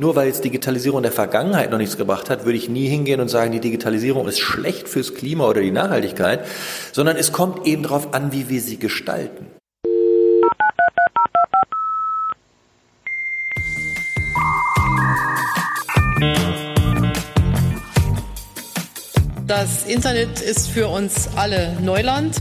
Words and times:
Nur 0.00 0.14
weil 0.14 0.28
jetzt 0.28 0.44
Digitalisierung 0.44 1.00
in 1.00 1.02
der 1.02 1.10
Vergangenheit 1.10 1.72
noch 1.72 1.78
nichts 1.78 1.96
gebracht 1.96 2.30
hat, 2.30 2.44
würde 2.44 2.56
ich 2.56 2.68
nie 2.68 2.86
hingehen 2.86 3.20
und 3.20 3.26
sagen, 3.26 3.50
die 3.50 3.58
Digitalisierung 3.58 4.28
ist 4.28 4.38
schlecht 4.38 4.88
fürs 4.88 5.12
Klima 5.12 5.48
oder 5.48 5.60
die 5.60 5.72
Nachhaltigkeit, 5.72 6.46
sondern 6.92 7.16
es 7.16 7.32
kommt 7.32 7.66
eben 7.66 7.82
darauf 7.82 8.14
an, 8.14 8.30
wie 8.30 8.48
wir 8.48 8.60
sie 8.60 8.78
gestalten. 8.78 9.48
Das 19.48 19.84
Internet 19.86 20.40
ist 20.40 20.68
für 20.68 20.86
uns 20.86 21.28
alle 21.34 21.76
Neuland. 21.80 22.36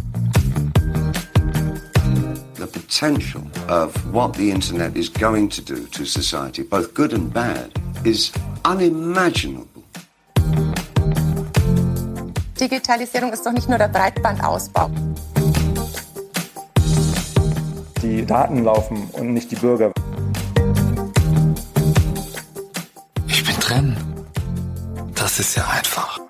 Potential 2.88 3.44
of 3.68 3.94
what 4.14 4.34
the 4.38 4.50
internet 4.50 4.96
is 4.96 5.10
going 5.10 5.50
to 5.50 5.62
do 5.62 5.86
to 5.88 6.06
society, 6.06 6.64
both 6.64 6.94
good 6.94 7.12
and 7.12 7.34
bad, 7.34 7.74
is 8.06 8.32
unimaginable. 8.64 9.84
Digitalisierung 12.58 13.34
ist 13.34 13.46
doch 13.46 13.52
nicht 13.52 13.68
nur 13.68 13.78
der 13.78 13.90
Breitbandausbau. 13.90 14.90
Die 18.02 18.26
Daten 18.26 18.64
laufen 18.64 19.10
und 19.12 19.34
nicht 19.34 19.52
die 19.52 19.58
Bürger. 19.58 19.92
Ich 23.28 23.44
bin 23.44 23.56
drin. 23.60 23.98
Das 25.14 25.40
ist 25.40 25.58
ja 25.58 25.68
einfach. 25.68 26.22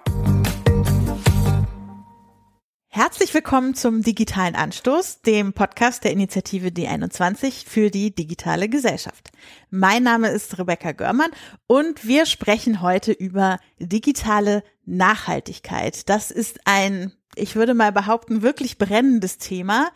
Herzlich 2.97 3.31
willkommen 3.35 3.75
zum 3.75 4.01
Digitalen 4.01 4.55
Anstoß, 4.55 5.21
dem 5.21 5.53
Podcast 5.53 6.03
der 6.03 6.13
Initiative 6.13 6.69
D21 6.69 7.69
für 7.69 7.91
die 7.91 8.09
digitale 8.09 8.69
Gesellschaft. 8.69 9.29
Mein 9.69 10.01
Name 10.01 10.29
ist 10.29 10.57
Rebecca 10.57 10.93
Görmann 10.93 11.29
und 11.67 12.07
wir 12.07 12.25
sprechen 12.25 12.81
heute 12.81 13.11
über 13.11 13.59
digitale 13.77 14.63
Nachhaltigkeit. 14.87 16.09
Das 16.09 16.31
ist 16.31 16.61
ein, 16.65 17.11
ich 17.35 17.55
würde 17.55 17.75
mal 17.75 17.91
behaupten, 17.91 18.41
wirklich 18.41 18.79
brennendes 18.79 19.37
Thema, 19.37 19.91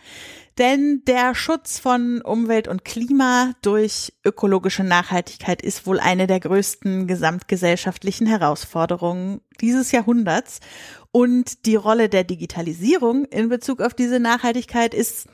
denn 0.57 1.01
der 1.07 1.33
Schutz 1.33 1.79
von 1.79 2.21
Umwelt 2.21 2.67
und 2.67 2.83
Klima 2.83 3.53
durch 3.61 4.13
ökologische 4.25 4.83
Nachhaltigkeit 4.83 5.61
ist 5.61 5.87
wohl 5.87 5.99
eine 5.99 6.27
der 6.27 6.39
größten 6.39 7.07
gesamtgesellschaftlichen 7.07 8.27
Herausforderungen 8.27 9.41
dieses 9.61 9.91
Jahrhunderts. 9.91 10.59
Und 11.11 11.65
die 11.65 11.75
Rolle 11.75 12.09
der 12.09 12.23
Digitalisierung 12.23 13.25
in 13.25 13.49
Bezug 13.49 13.81
auf 13.81 13.93
diese 13.93 14.19
Nachhaltigkeit 14.19 14.93
ist, 14.93 15.27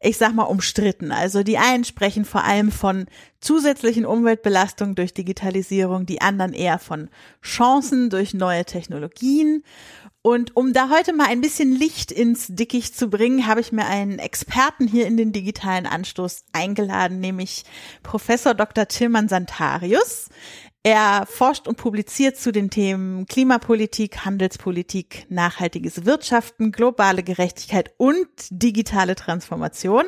ich 0.00 0.18
sag 0.18 0.34
mal, 0.34 0.44
umstritten. 0.44 1.12
Also 1.12 1.42
die 1.42 1.58
einen 1.58 1.84
sprechen 1.84 2.24
vor 2.24 2.44
allem 2.44 2.70
von 2.70 3.06
zusätzlichen 3.40 4.04
Umweltbelastungen 4.04 4.94
durch 4.94 5.14
Digitalisierung, 5.14 6.06
die 6.06 6.20
anderen 6.20 6.52
eher 6.52 6.78
von 6.78 7.08
Chancen 7.42 8.10
durch 8.10 8.34
neue 8.34 8.64
Technologien. 8.64 9.64
Und 10.22 10.56
um 10.56 10.72
da 10.72 10.88
heute 10.88 11.12
mal 11.12 11.26
ein 11.26 11.40
bisschen 11.40 11.72
Licht 11.72 12.12
ins 12.12 12.46
Dickicht 12.48 12.96
zu 12.96 13.10
bringen, 13.10 13.48
habe 13.48 13.60
ich 13.60 13.72
mir 13.72 13.86
einen 13.86 14.20
Experten 14.20 14.86
hier 14.86 15.08
in 15.08 15.16
den 15.16 15.32
digitalen 15.32 15.84
Anstoß 15.84 16.44
eingeladen, 16.52 17.18
nämlich 17.18 17.64
Professor 18.04 18.54
Dr. 18.54 18.86
Tilman 18.86 19.28
Santarius. 19.28 20.28
Er 20.84 21.26
forscht 21.26 21.68
und 21.68 21.76
publiziert 21.76 22.36
zu 22.36 22.50
den 22.50 22.68
Themen 22.68 23.26
Klimapolitik, 23.26 24.24
Handelspolitik, 24.24 25.26
nachhaltiges 25.28 26.06
Wirtschaften, 26.06 26.72
globale 26.72 27.22
Gerechtigkeit 27.22 27.94
und 27.98 28.26
digitale 28.50 29.14
Transformation, 29.14 30.06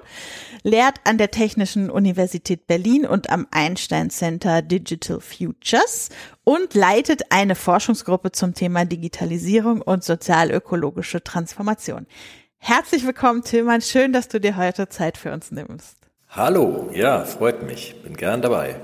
lehrt 0.65 0.97
an 1.05 1.17
der 1.17 1.31
Technischen 1.31 1.91
Universität 1.91 2.67
Berlin 2.67 3.07
und 3.07 3.31
am 3.31 3.47
Einstein 3.53 4.11
Center 4.11 4.63
Digital 4.63 5.21
Futures 5.21 6.09
und 6.43 6.75
leitet 6.75 7.31
eine 7.31 7.55
Forschungsgruppe 7.55 8.33
zum 8.33 8.55
Thema 8.55 8.85
Digitalisierung 8.85 9.81
und 9.81 10.03
sozialökologische 10.03 11.23
Transformation. 11.23 12.09
Herzlich 12.59 13.07
willkommen, 13.07 13.45
Tillmann. 13.45 13.81
Schön, 13.81 14.13
dass 14.13 14.27
du 14.27 14.41
dir 14.41 14.57
heute 14.57 14.89
Zeit 14.89 15.19
für 15.19 15.33
uns 15.33 15.53
nimmst. 15.53 15.99
Hallo, 16.31 16.91
ja, 16.93 17.25
freut 17.25 17.63
mich. 17.63 17.95
Bin 18.03 18.17
gern 18.17 18.43
dabei. 18.43 18.81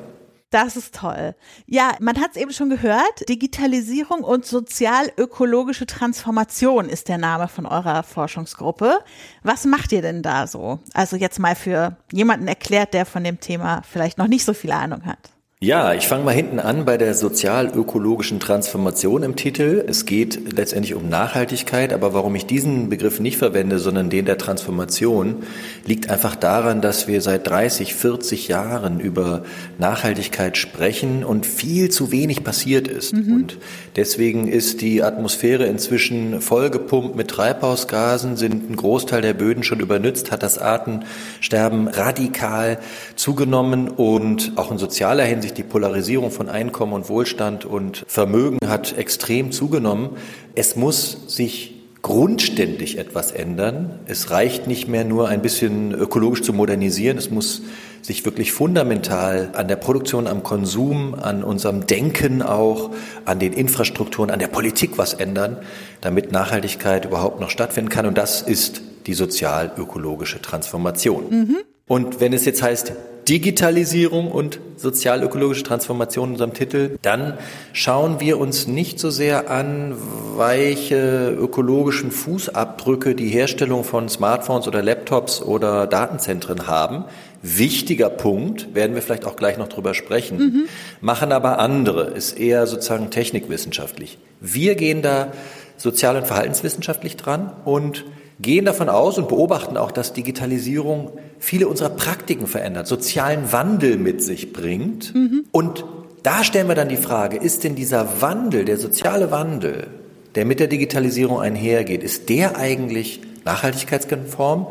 Das 0.51 0.77
ist 0.77 0.97
toll. 0.97 1.37
Ja, 1.67 1.93
man 2.01 2.21
hat 2.21 2.33
es 2.33 2.37
eben 2.37 2.53
schon 2.53 2.71
gehört. 2.71 3.29
Digitalisierung 3.29 4.25
und 4.25 4.45
sozial-ökologische 4.45 5.87
Transformation 5.87 6.89
ist 6.89 7.09
der 7.09 7.19
Name 7.19 7.47
von 7.47 7.67
eurer 7.67 8.03
Forschungsgruppe. 8.03 8.99
Was 9.45 9.65
macht 9.65 9.93
ihr 9.93 10.03
denn 10.03 10.23
da 10.23 10.49
so? 10.49 10.81
Also 10.93 11.15
jetzt 11.15 11.39
mal 11.39 11.55
für 11.55 11.97
jemanden 12.11 12.49
erklärt, 12.49 12.95
der 12.95 13.07
von 13.07 13.23
dem 13.23 13.39
Thema 13.39 13.83
vielleicht 13.89 14.19
noch 14.19 14.27
nicht 14.27 14.45
so 14.45 14.53
viel 14.53 14.73
Ahnung 14.73 15.07
hat. 15.07 15.31
Ja, 15.63 15.93
ich 15.93 16.09
fange 16.09 16.25
mal 16.25 16.35
hinten 16.35 16.59
an 16.59 16.87
bei 16.87 16.97
der 16.97 17.13
sozial-ökologischen 17.13 18.41
Transformation 18.41 19.23
im 19.23 19.37
Titel. 19.37 19.85
Es 19.87 20.07
geht 20.07 20.57
letztendlich 20.57 20.95
um 20.95 21.11
Nachhaltigkeit, 21.11 21.93
aber 21.93 22.15
warum 22.15 22.35
ich 22.35 22.47
diesen 22.47 22.89
Begriff 22.89 23.21
nicht 23.21 23.37
verwende, 23.37 23.79
sondern 23.79 24.09
den 24.09 24.25
der 24.25 24.39
Transformation, 24.39 25.43
liegt 25.85 26.09
einfach 26.09 26.35
daran, 26.35 26.81
dass 26.81 27.09
wir 27.09 27.21
seit 27.21 27.47
30, 27.47 27.93
40 27.93 28.49
Jahren 28.49 29.01
über 29.01 29.43
Nachhaltigkeit 29.77 30.57
sprechen 30.57 31.25
und 31.25 31.45
viel 31.45 31.91
zu 31.91 32.11
wenig 32.11 32.43
passiert 32.43 32.89
ist. 32.89 33.13
Mhm. 33.13 33.35
Und 33.35 33.59
deswegen 33.97 34.49
ist 34.49 34.81
die 34.81 35.03
Atmosphäre 35.03 35.67
inzwischen 35.67 36.41
vollgepumpt 36.41 37.17
mit 37.17 37.29
Treibhausgasen, 37.29 38.39
sind 38.39 38.71
ein 38.71 38.77
Großteil 38.77 39.21
der 39.21 39.35
Böden 39.35 39.63
schon 39.63 39.81
übernützt, 39.81 40.33
hat 40.33 40.43
das 40.43 40.57
Artensterben 40.57 41.87
radikal 41.89 42.79
zugenommen 43.15 43.89
und 43.89 44.53
auch 44.57 44.73
in 44.73 44.79
sozialer 44.79 45.25
Hinsicht 45.25 45.50
Hinsicht 45.51 45.59
die 45.59 45.63
Polarisierung 45.69 46.31
von 46.31 46.49
Einkommen 46.49 46.93
und 46.93 47.09
Wohlstand 47.09 47.65
und 47.65 48.05
Vermögen 48.07 48.59
hat 48.67 48.97
extrem 48.97 49.51
zugenommen. 49.51 50.11
Es 50.55 50.77
muss 50.77 51.19
sich 51.27 51.75
grundständig 52.03 52.99
etwas 52.99 53.33
ändern. 53.33 53.99
Es 54.07 54.31
reicht 54.31 54.67
nicht 54.67 54.89
mehr 54.89 55.05
nur 55.05 55.29
ein 55.29 55.43
bisschen 55.43 55.93
ökologisch 55.93 56.43
zu 56.43 56.53
modernisieren. 56.53 57.19
Es 57.19 57.31
muss 57.31 57.63
sich 58.01 58.25
wirklich 58.25 58.53
fundamental 58.53 59.51
an 59.53 59.69
der 59.69 59.77
Produktion, 59.77 60.27
am 60.27 60.43
Konsum, 60.43 61.15
an 61.15 61.43
unserem 61.43 61.87
Denken 61.87 62.43
auch, 62.43 62.91
an 63.25 63.39
den 63.39 63.53
Infrastrukturen, 63.53 64.31
an 64.31 64.39
der 64.39 64.49
Politik 64.49 64.97
was 64.97 65.15
ändern, 65.15 65.59
damit 66.01 66.33
Nachhaltigkeit 66.33 67.05
überhaupt 67.05 67.41
noch 67.41 67.51
stattfinden 67.51 67.91
kann. 67.91 68.07
Und 68.07 68.17
das 68.17 68.41
ist 68.41 68.81
die 69.07 69.15
sozial-ökologische 69.15 70.41
Transformation. 70.41 71.25
Mhm. 71.29 71.57
Und 71.87 72.21
wenn 72.21 72.33
es 72.33 72.45
jetzt 72.45 72.63
heißt 72.63 72.93
Digitalisierung 73.31 74.29
und 74.29 74.59
sozial-ökologische 74.77 75.63
Transformation 75.63 76.31
in 76.31 76.33
unserem 76.33 76.53
Titel, 76.53 76.99
dann 77.01 77.39
schauen 77.73 78.19
wir 78.19 78.39
uns 78.41 78.67
nicht 78.67 78.99
so 78.99 79.11
sehr 79.11 79.49
an, 79.49 79.95
welche 80.37 81.31
ökologischen 81.31 82.11
Fußabdrücke 82.11 83.15
die 83.15 83.29
Herstellung 83.29 83.85
von 83.85 84.09
Smartphones 84.09 84.67
oder 84.67 84.83
Laptops 84.83 85.43
oder 85.43 85.87
Datenzentren 85.87 86.67
haben. 86.67 87.05
Wichtiger 87.41 88.11
Punkt, 88.11 88.75
werden 88.75 88.97
wir 88.97 89.03
vielleicht 89.03 89.27
auch 89.27 89.37
gleich 89.37 89.59
noch 89.59 89.69
drüber 89.69 89.95
sprechen, 89.95 90.39
mhm. 90.39 90.65
machen 91.01 91.31
aber 91.31 91.61
andere, 91.61 92.09
ist 92.09 92.37
eher 92.37 92.67
sozusagen 92.67 93.11
technikwissenschaftlich. 93.11 94.19
Wir 94.41 94.75
gehen 94.75 95.03
da 95.03 95.31
sozial- 95.77 96.17
und 96.17 96.27
verhaltenswissenschaftlich 96.27 97.17
dran 97.17 97.53
und 97.65 98.05
gehen 98.41 98.65
davon 98.65 98.89
aus 98.89 99.19
und 99.19 99.29
beobachten 99.29 99.77
auch, 99.77 99.91
dass 99.91 100.13
Digitalisierung 100.13 101.13
viele 101.39 101.69
unserer 101.69 101.91
Praktiken 101.91 102.47
verändert, 102.47 102.87
sozialen 102.87 103.53
Wandel 103.53 103.97
mit 103.97 104.23
sich 104.23 104.53
bringt. 104.53 105.15
Mhm. 105.15 105.45
Und 105.53 105.85
da 106.23 106.45
stellen 106.45 106.69
wir 106.69 106.75
dann 106.75 106.89
die 106.89 106.97
Frage, 106.97 107.37
ist 107.37 107.65
denn 107.65 107.75
dieser 107.75 108.21
Wandel, 108.21 108.65
der 108.65 108.77
soziale 108.77 109.31
Wandel, 109.31 109.89
der 110.35 110.45
mit 110.45 110.61
der 110.61 110.69
Digitalisierung 110.69 111.41
einhergeht, 111.41 112.03
ist 112.03 112.29
der 112.29 112.57
eigentlich 112.57 113.21
nachhaltigkeitskonform? 113.45 114.69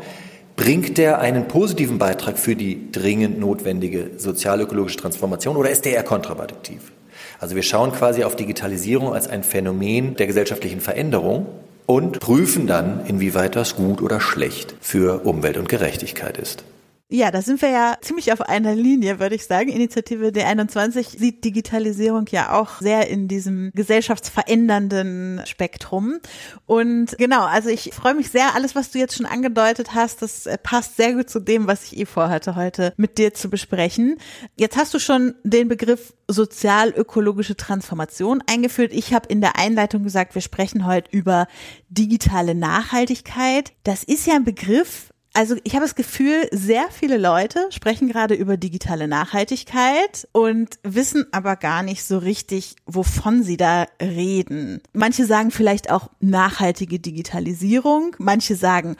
Bringt 0.56 0.98
der 0.98 1.20
einen 1.20 1.48
positiven 1.48 1.98
Beitrag 1.98 2.38
für 2.38 2.54
die 2.54 2.92
dringend 2.92 3.40
notwendige 3.40 4.10
sozialökologische 4.16 4.98
Transformation 4.98 5.56
oder 5.56 5.70
ist 5.70 5.84
der 5.84 5.94
eher 5.94 6.02
kontraproduktiv? 6.02 6.92
Also 7.38 7.56
wir 7.56 7.62
schauen 7.62 7.92
quasi 7.92 8.24
auf 8.24 8.36
Digitalisierung 8.36 9.14
als 9.14 9.26
ein 9.26 9.42
Phänomen 9.42 10.16
der 10.16 10.26
gesellschaftlichen 10.26 10.80
Veränderung 10.80 11.46
und 11.90 12.20
prüfen 12.20 12.68
dann, 12.68 13.04
inwieweit 13.06 13.56
das 13.56 13.74
gut 13.74 14.00
oder 14.00 14.20
schlecht 14.20 14.76
für 14.80 15.26
Umwelt 15.26 15.56
und 15.56 15.68
Gerechtigkeit 15.68 16.38
ist. 16.38 16.62
Ja, 17.12 17.32
da 17.32 17.42
sind 17.42 17.60
wir 17.60 17.70
ja 17.70 17.96
ziemlich 18.00 18.32
auf 18.32 18.40
einer 18.40 18.76
Linie, 18.76 19.18
würde 19.18 19.34
ich 19.34 19.44
sagen. 19.44 19.68
Initiative 19.68 20.28
D21 20.28 21.18
sieht 21.18 21.44
Digitalisierung 21.44 22.26
ja 22.30 22.52
auch 22.52 22.80
sehr 22.80 23.08
in 23.08 23.26
diesem 23.26 23.72
gesellschaftsverändernden 23.74 25.42
Spektrum. 25.44 26.20
Und 26.66 27.18
genau, 27.18 27.42
also 27.42 27.68
ich 27.68 27.92
freue 27.92 28.14
mich 28.14 28.30
sehr, 28.30 28.54
alles, 28.54 28.76
was 28.76 28.92
du 28.92 29.00
jetzt 29.00 29.16
schon 29.16 29.26
angedeutet 29.26 29.92
hast, 29.92 30.22
das 30.22 30.46
äh, 30.46 30.56
passt 30.56 30.98
sehr 30.98 31.14
gut 31.14 31.28
zu 31.28 31.40
dem, 31.40 31.66
was 31.66 31.82
ich 31.82 31.98
eh 31.98 32.06
vorhatte, 32.06 32.54
heute 32.54 32.94
mit 32.96 33.18
dir 33.18 33.34
zu 33.34 33.50
besprechen. 33.50 34.18
Jetzt 34.54 34.76
hast 34.76 34.94
du 34.94 35.00
schon 35.00 35.34
den 35.42 35.66
Begriff 35.66 36.14
sozial-ökologische 36.28 37.56
Transformation 37.56 38.40
eingeführt. 38.48 38.92
Ich 38.92 39.12
habe 39.12 39.26
in 39.26 39.40
der 39.40 39.56
Einleitung 39.56 40.04
gesagt, 40.04 40.36
wir 40.36 40.42
sprechen 40.42 40.86
heute 40.86 41.10
über 41.10 41.48
digitale 41.88 42.54
Nachhaltigkeit. 42.54 43.72
Das 43.82 44.04
ist 44.04 44.28
ja 44.28 44.36
ein 44.36 44.44
Begriff, 44.44 45.09
Also 45.32 45.56
ich 45.62 45.74
habe 45.74 45.84
das 45.84 45.94
Gefühl, 45.94 46.48
sehr 46.50 46.88
viele 46.90 47.16
Leute 47.16 47.66
sprechen 47.70 48.08
gerade 48.08 48.34
über 48.34 48.56
digitale 48.56 49.06
Nachhaltigkeit 49.06 50.28
und 50.32 50.80
wissen 50.82 51.26
aber 51.30 51.54
gar 51.54 51.84
nicht 51.84 52.02
so 52.04 52.18
richtig, 52.18 52.74
wovon 52.86 53.44
sie 53.44 53.56
da 53.56 53.86
reden. 54.02 54.82
Manche 54.92 55.26
sagen 55.26 55.52
vielleicht 55.52 55.90
auch 55.90 56.10
nachhaltige 56.18 56.98
Digitalisierung, 56.98 58.16
manche 58.18 58.56
sagen 58.56 58.96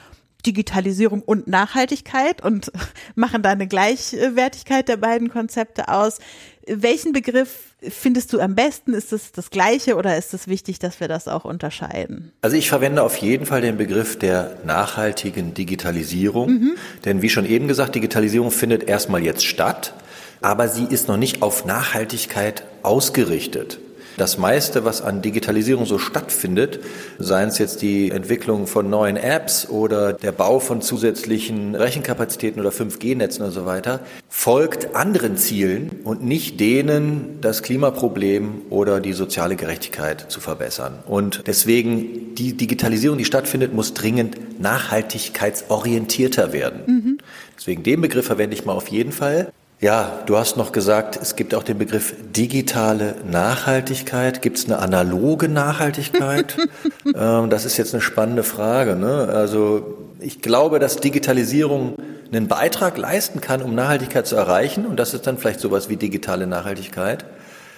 Digitalisierung 0.47 1.23
und 1.23 1.49
Nachhaltigkeit 1.49 2.43
und 2.43 2.71
machen 3.17 3.43
da 3.43 3.51
eine 3.51 3.67
Gleichwertigkeit 3.67 4.89
der 4.89 4.99
beiden 4.99 5.31
Konzepte 5.31 5.89
aus. 5.89 6.19
Welchen 6.67 7.13
Begriff 7.13 7.70
findest 7.89 8.33
du 8.33 8.41
am 8.41 8.55
besten? 8.55 8.95
Ist 8.95 9.13
es 9.13 9.33
das 9.33 9.51
gleiche 9.51 9.97
oder 9.97 10.17
ist 10.17 10.35
es 10.35 10.49
wichtig, 10.49 10.79
dass 10.79 11.01
wir 11.01 11.09
das 11.09 11.29
auch 11.29 11.45
unterscheiden? 11.45 12.33
Also 12.43 12.57
ich 12.57 12.69
verwende 12.69 13.03
auf 13.03 13.17
jeden 13.17 13.47
Fall 13.47 13.61
den 13.61 13.77
Begriff 13.77 14.19
der 14.19 14.59
nachhaltigen 14.65 15.55
Digitalisierung, 15.55 16.51
mhm. 16.51 16.75
denn 17.05 17.23
wie 17.23 17.29
schon 17.29 17.47
eben 17.47 17.69
gesagt, 17.69 17.95
Digitalisierung 17.95 18.51
findet 18.51 18.85
erstmal 18.85 19.23
jetzt 19.23 19.45
statt, 19.45 19.95
aber 20.41 20.69
sie 20.69 20.85
ist 20.85 21.09
noch 21.09 21.17
nicht 21.17 21.43
auf 21.43 21.65
Nachhaltigkeit 21.65 22.65
ausgerichtet. 22.83 23.79
Das 24.17 24.39
meiste, 24.39 24.85
was 24.85 25.03
an 25.03 25.23
Digitalisierung 25.23 25.87
so 25.87 25.99
stattfindet, 25.99 26.81
seien 27.19 27.49
es 27.49 27.59
jetzt 27.59 27.83
die 27.83 28.11
Entwicklung 28.11 28.67
von 28.67 28.91
neuen 28.91 29.17
Apps 29.17 29.69
oder 29.69 30.13
der 30.13 30.33
Bau 30.33 30.61
von 30.61 30.83
zusätzlichen 30.83 31.75
Rechenkapazitäten 31.75 32.61
oder 32.61 32.71
5G-Netzen 32.71 33.45
und 33.45 33.53
so 33.53 33.67
weiter, 33.67 34.01
folgt 34.29 34.95
anderen 34.95 35.37
Zielen 35.37 36.01
und 36.05 36.25
nicht 36.25 36.61
denen, 36.61 37.41
das 37.41 37.63
Klimaproblem 37.63 38.63
oder 38.71 39.01
die 39.01 39.13
soziale 39.13 39.57
Gerechtigkeit 39.57 40.27
zu 40.31 40.41
verbessern. 40.41 40.99
Und 41.07 41.47
deswegen 41.47 42.35
die 42.35 42.57
Digitalisierung, 42.57 43.19
die 43.19 43.25
stattfindet, 43.25 43.73
muss 43.75 43.95
dringend 43.95 44.61
nachhaltigkeitsorientierter 44.61 46.53
werden. 46.53 46.81
Mhm. 46.87 47.19
Deswegen 47.57 47.83
den 47.83 48.01
Begriff 48.01 48.27
verwende 48.27 48.55
ich 48.55 48.65
mal 48.65 48.73
auf 48.73 48.89
jeden 48.89 49.13
Fall. 49.13 49.53
Ja, 49.81 50.21
du 50.27 50.37
hast 50.37 50.59
noch 50.59 50.73
gesagt, 50.73 51.19
es 51.23 51.37
gibt 51.37 51.55
auch 51.55 51.63
den 51.63 51.79
Begriff 51.79 52.15
digitale 52.37 53.15
Nachhaltigkeit. 53.25 54.43
Gibt 54.43 54.59
es 54.59 54.67
eine 54.67 54.79
analoge 54.79 55.49
Nachhaltigkeit? 55.49 56.55
ähm, 57.15 57.49
das 57.49 57.65
ist 57.65 57.79
jetzt 57.79 57.95
eine 57.95 58.03
spannende 58.03 58.43
Frage. 58.43 58.95
Ne? 58.95 59.31
Also 59.33 59.97
ich 60.19 60.43
glaube, 60.43 60.81
dass 60.81 60.97
Digitalisierung 60.97 61.97
einen 62.31 62.47
Beitrag 62.47 62.99
leisten 62.99 63.41
kann, 63.41 63.63
um 63.63 63.75
Nachhaltigkeit 63.75 64.27
zu 64.27 64.37
erreichen. 64.37 64.85
Und 64.85 65.01
das 65.01 65.15
ist 65.15 65.27
dann 65.27 65.39
vielleicht 65.39 65.61
sowas 65.61 65.89
wie 65.89 65.97
digitale 65.97 66.47
Nachhaltigkeit. 66.47 67.25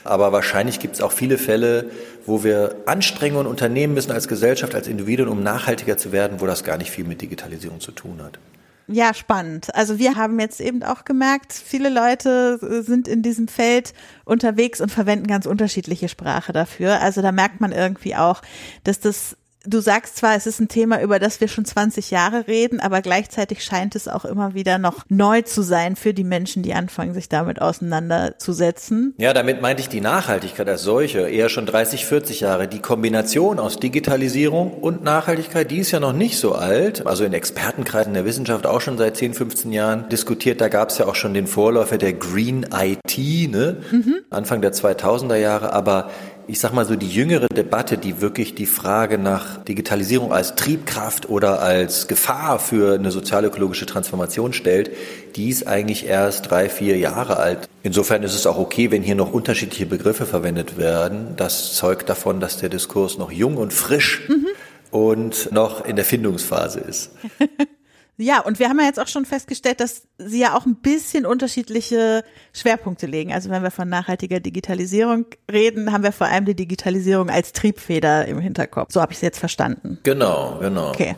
Aber 0.03 0.33
wahrscheinlich 0.33 0.81
gibt 0.81 0.97
es 0.97 1.03
auch 1.03 1.13
viele 1.13 1.39
Fälle, 1.39 1.85
wo 2.27 2.43
wir 2.43 2.75
Anstrengungen 2.87 3.47
unternehmen 3.47 3.95
müssen 3.95 4.11
als 4.11 4.27
Gesellschaft, 4.27 4.75
als 4.75 4.89
Individuen, 4.89 5.29
um 5.29 5.45
nachhaltiger 5.45 5.97
zu 5.97 6.11
werden, 6.11 6.41
wo 6.41 6.47
das 6.47 6.65
gar 6.65 6.79
nicht 6.79 6.91
viel 6.91 7.05
mit 7.05 7.23
Digitalisierung 7.23 7.79
zu 7.79 7.93
tun 7.93 8.21
hat. 8.25 8.41
Ja, 8.89 9.15
spannend. 9.15 9.75
Also 9.75 9.99
wir 9.99 10.17
haben 10.17 10.39
jetzt 10.41 10.61
eben 10.61 10.83
auch 10.83 11.05
gemerkt, 11.05 11.53
viele 11.53 11.89
Leute 11.89 12.59
äh, 12.63 12.83
sind 12.83 13.09
in 13.09 13.23
diesem 13.23 13.49
Feld 13.49 13.95
unterwegs 14.25 14.81
und 14.81 14.91
verwenden 14.91 15.27
ganz 15.27 15.47
unterschiedliche 15.47 16.09
Sprache 16.09 16.53
dafür. 16.53 17.01
Also 17.01 17.23
da 17.23 17.33
merkt 17.33 17.61
man 17.61 17.73
irgendwie 17.73 18.17
auch, 18.17 18.43
dass 18.85 19.01
das 19.01 19.37
du 19.65 19.81
sagst 19.81 20.17
zwar, 20.17 20.35
es 20.37 20.47
ist 20.47 20.61
ein 20.61 20.69
Thema, 20.69 21.01
über 21.03 21.19
das 21.19 21.41
wir 21.41 21.49
schon 21.49 21.65
20 21.65 22.11
Jahre 22.11 22.47
reden, 22.47 22.81
aber 22.81 23.03
gleichzeitig 23.03 23.65
scheint 23.65 23.95
es 23.95 24.09
auch 24.09 24.25
immer 24.25 24.55
wieder 24.55 24.79
noch 24.79 25.05
neu 25.09 25.43
zu 25.43 25.63
sein 25.63 25.97
für 25.97 26.15
die 26.15 26.25
Menschen, 26.25 26.63
die 26.63 26.75
anfangen, 26.75 27.15
sich 27.15 27.29
damit 27.29 27.61
auseinanderzusetzen. 27.61 29.15
Ja, 29.19 29.33
damit 29.33 29.63
meinte 29.63 29.83
ich 29.83 29.89
die 29.89 30.01
Nachhaltigkeit 30.01 30.69
als 30.69 30.83
solche, 30.83 31.29
eher 31.29 31.49
schon 31.49 31.67
30, 31.67 32.07
40 32.07 32.41
Jahre. 32.41 32.69
Die 32.69 32.81
Kombination 32.81 33.59
aus 33.59 33.79
Digitalisierung 33.79 34.73
und 34.73 35.03
Nachhaltigkeit, 35.03 35.71
die 35.71 35.79
ist 35.79 35.91
ja 35.91 36.01
noch 36.01 36.13
nicht 36.13 36.39
so 36.39 36.55
alt. 36.55 37.07
Also 37.07 37.25
in 37.25 37.33
Expertenkreisen 37.33 38.15
der 38.15 38.25
Wissenschaft 38.25 38.67
auch 38.67 38.81
schon 38.81 38.99
seit 38.99 39.17
10, 39.17 39.35
15 39.35 39.73
Jahren 39.73 40.09
diskutiert. 40.09 40.61
Da 40.61 40.69
gab 40.69 40.91
es 40.91 40.99
ja 40.99 41.07
auch 41.07 41.15
schon 41.15 41.35
den 41.35 41.47
Vorläufer 41.47 41.99
der 41.99 42.13
Green 42.13 42.67
IT, 42.73 43.19
ne? 43.51 43.79
Mhm. 43.91 44.17
Anfang 44.31 44.61
der 44.63 44.73
2000er 44.73 45.37
Jahre. 45.37 45.73
Aber 45.73 46.11
ich 46.47 46.59
sag 46.59 46.73
mal 46.73 46.85
so, 46.85 46.97
die 46.97 47.09
jüngere 47.09 47.47
Debatte, 47.49 47.99
die 47.99 48.21
wirklich 48.21 48.55
die 48.55 48.67
Frage 48.67 49.19
nach 49.19 49.63
Digitalisierung 49.65 50.33
als 50.33 50.55
Triebkraft 50.55 51.29
oder 51.29 51.63
als 51.63 52.09
Gefahr 52.09 52.59
für 52.59 52.95
eine 52.95 53.11
sozialökologische 53.11 53.87
Transformation 53.87 54.53
stellt, 54.53 54.91
die 55.37 55.49
ist 55.49 55.67
eigentlich 55.67 56.07
erst 56.07 56.51
drei, 56.51 56.69
vier 56.69 56.99
Jahre 56.99 57.37
alt. 57.37 57.69
Insofern 57.83 58.23
ist 58.23 58.35
es 58.35 58.47
auch 58.47 58.59
okay, 58.59 58.91
wenn 58.91 59.03
hier 59.03 59.15
noch 59.15 59.33
unterschiedliche 59.33 59.87
Begriffe 59.87 60.27
verwendet 60.27 60.77
werden. 60.77 61.35
Das 61.37 61.75
zeugt 61.75 62.09
davon, 62.09 62.41
dass 62.41 62.59
der 62.59 62.69
Diskurs 62.69 63.19
noch 63.19 63.31
jung 63.31 63.57
und 63.57 63.73
frisch 63.73 64.23
mhm. 64.29 64.47
und 64.91 65.53
noch 65.53 65.85
in 65.85 65.97
der 65.97 66.05
Findungsphase 66.05 66.81
ist. 66.81 67.13
Ja, 68.19 68.41
und 68.41 68.59
wir 68.59 68.69
haben 68.69 68.79
ja 68.79 68.87
jetzt 68.87 69.01
auch 69.01 69.09
schon 69.09 69.25
festgestellt, 69.25 69.81
dass 69.81 70.03
sie 70.19 70.41
ja 70.41 70.55
auch 70.55 70.67
ein 70.67 70.77
bisschen 70.77 71.25
unterschiedliche 71.25 72.25
Schwerpunkte 72.53 73.07
legen. 73.07 73.33
Also 73.33 73.49
wenn 73.49 73.63
wir 73.63 73.71
von 73.71 73.89
nachhaltiger 73.89 74.39
Digitalisierung 74.39 75.25
reden, 75.51 75.93
haben 75.93 76.05
wir 76.05 76.13
vor 76.13 76.27
allem 76.27 76.45
die 76.45 76.55
Digitalisierung 76.55 77.31
als 77.31 77.53
Triebfeder 77.53 78.27
im 78.27 78.39
Hinterkopf. 78.39 78.93
So 78.93 79.01
habe 79.01 79.13
ich 79.13 79.19
es 79.19 79.23
jetzt 79.23 79.39
verstanden. 79.39 79.99
Genau, 80.03 80.59
genau. 80.61 80.91
Okay. 80.91 81.17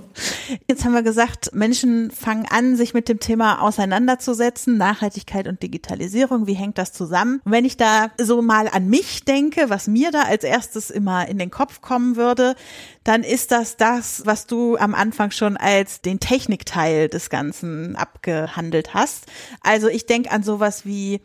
Jetzt 0.69 0.85
haben 0.85 0.93
wir 0.93 1.02
gesagt, 1.02 1.52
Menschen 1.52 2.12
fangen 2.12 2.46
an, 2.49 2.76
sich 2.76 2.94
mit 2.94 3.08
dem 3.08 3.19
Thema 3.19 3.61
auseinanderzusetzen. 3.61 4.76
Nachhaltigkeit 4.76 5.49
und 5.49 5.62
Digitalisierung, 5.62 6.46
wie 6.46 6.55
hängt 6.55 6.79
das 6.79 6.93
zusammen? 6.93 7.41
Und 7.44 7.52
wenn 7.52 7.64
ich 7.64 7.76
da 7.76 8.12
so 8.19 8.41
mal 8.41 8.69
an 8.69 8.88
mich 8.88 9.25
denke, 9.25 9.69
was 9.69 9.88
mir 9.88 10.12
da 10.12 10.23
als 10.23 10.44
erstes 10.44 10.91
immer 10.91 11.29
in 11.29 11.38
den 11.38 11.50
Kopf 11.50 11.81
kommen 11.81 12.14
würde, 12.14 12.55
dann 13.02 13.23
ist 13.23 13.50
das 13.50 13.76
das, 13.76 14.23
was 14.25 14.46
du 14.46 14.76
am 14.76 14.94
Anfang 14.94 15.31
schon 15.31 15.56
als 15.56 16.00
den 16.00 16.20
Technikteil 16.20 16.83
des 17.08 17.31
Ganzen 17.31 17.96
abgehandelt 17.96 18.94
hast. 18.94 19.26
Also 19.62 19.88
ich 19.88 20.06
denke 20.06 20.31
an 20.31 20.42
sowas 20.42 20.86
wie 20.86 21.20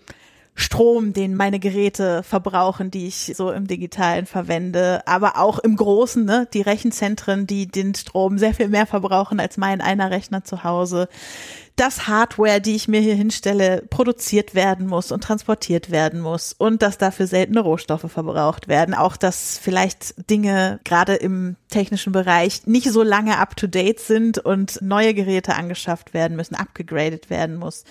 Strom, 0.56 1.13
den 1.13 1.35
meine 1.35 1.59
Geräte 1.59 2.21
verbrauchen, 2.23 2.91
die 2.91 3.07
ich 3.07 3.33
so 3.35 3.50
im 3.50 3.67
Digitalen 3.67 4.25
verwende, 4.25 5.01
aber 5.07 5.38
auch 5.38 5.59
im 5.59 5.77
Großen, 5.77 6.25
ne, 6.25 6.47
die 6.53 6.61
Rechenzentren, 6.61 7.47
die 7.47 7.65
den 7.65 7.95
Strom 7.95 8.38
sehr 8.38 8.53
viel 8.53 8.67
mehr 8.67 8.85
verbrauchen 8.85 9.39
als 9.39 9.56
mein 9.56 9.79
einer 9.79 10.11
Rechner 10.11 10.44
zu 10.44 10.65
Hause 10.65 11.07
dass 11.80 12.08
Hardware, 12.08 12.60
die 12.60 12.76
ich 12.76 12.90
mir 12.90 13.00
hier 13.00 13.16
hinstelle, 13.16 13.84
produziert 13.90 14.54
werden 14.54 14.86
muss 14.86 15.14
und 15.14 15.24
transportiert 15.24 15.92
werden 15.92 16.20
muss 16.20 16.52
und 16.52 16.81
dass 16.81 16.98
dafür 16.98 17.26
seltene 17.26 17.62
Rohstoffe 17.62 18.12
verbraucht 18.12 18.68
werden. 18.68 18.94
Auch, 18.94 19.16
dass 19.16 19.58
vielleicht 19.58 20.30
Dinge 20.30 20.81
gerade 20.84 21.16
im 21.16 21.56
technischen 21.70 22.12
Bereich 22.12 22.68
nicht 22.68 22.92
so 22.92 23.02
lange 23.02 23.38
up-to-date 23.38 24.02
sind 24.02 24.40
und 24.40 24.81
neue 24.81 25.14
Geräte 25.14 25.56
angeschafft 25.56 26.14
werden 26.14 26.36
müssen, 26.36 26.56
abgegradet 26.56 27.30
werden 27.30 27.56
muss. 27.56 27.86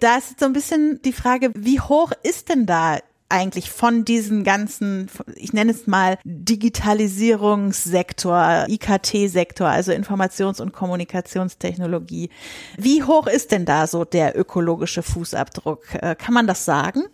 Da 0.00 0.16
ist 0.16 0.40
so 0.40 0.46
ein 0.46 0.52
bisschen 0.52 1.00
die 1.04 1.12
Frage, 1.12 1.52
wie 1.54 1.78
hoch 1.78 2.10
ist 2.24 2.48
denn 2.48 2.66
da 2.66 2.98
eigentlich 3.30 3.70
von 3.70 4.04
diesem 4.04 4.44
ganzen, 4.44 5.10
ich 5.36 5.52
nenne 5.52 5.72
es 5.72 5.86
mal 5.86 6.18
Digitalisierungssektor, 6.24 8.66
IKT-Sektor, 8.68 9.68
also 9.68 9.92
Informations- 9.92 10.60
und 10.60 10.72
Kommunikationstechnologie. 10.72 12.30
Wie 12.76 13.02
hoch 13.02 13.26
ist 13.26 13.52
denn 13.52 13.64
da 13.64 13.86
so 13.86 14.04
der 14.04 14.38
ökologische 14.38 15.02
Fußabdruck? 15.02 15.94
Äh, 15.94 16.14
kann 16.16 16.34
man 16.34 16.46
das 16.46 16.64
sagen? 16.64 17.04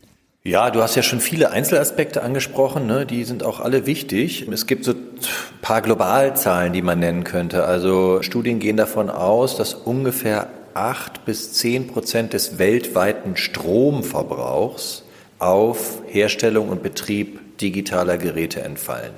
Ja, 0.47 0.71
du 0.71 0.81
hast 0.81 0.95
ja 0.95 1.03
schon 1.03 1.21
viele 1.21 1.51
Einzelaspekte 1.51 2.23
angesprochen, 2.23 2.87
ne? 2.87 3.05
die 3.05 3.25
sind 3.25 3.43
auch 3.43 3.59
alle 3.59 3.85
wichtig. 3.85 4.47
Es 4.47 4.67
gibt 4.67 4.85
so 4.85 4.93
ein 4.93 4.99
paar 5.61 5.83
Globalzahlen, 5.83 6.73
die 6.73 6.83
man 6.83 7.01
nennen 7.01 7.25
könnte. 7.25 7.65
Also 7.65 8.23
Studien 8.23 8.61
gehen 8.61 8.77
davon 8.77 9.11
aus, 9.11 9.57
dass 9.57 9.75
ungefähr 9.75 10.47
acht 10.73 11.25
bis 11.25 11.53
zehn 11.55 11.89
Prozent 11.89 12.33
des 12.33 12.59
weltweiten 12.59 13.37
Stromverbrauchs 13.37 15.03
auf 15.39 16.03
Herstellung 16.07 16.69
und 16.69 16.83
Betrieb 16.83 17.59
digitaler 17.59 18.19
Geräte 18.19 18.63
entfallen. 18.63 19.13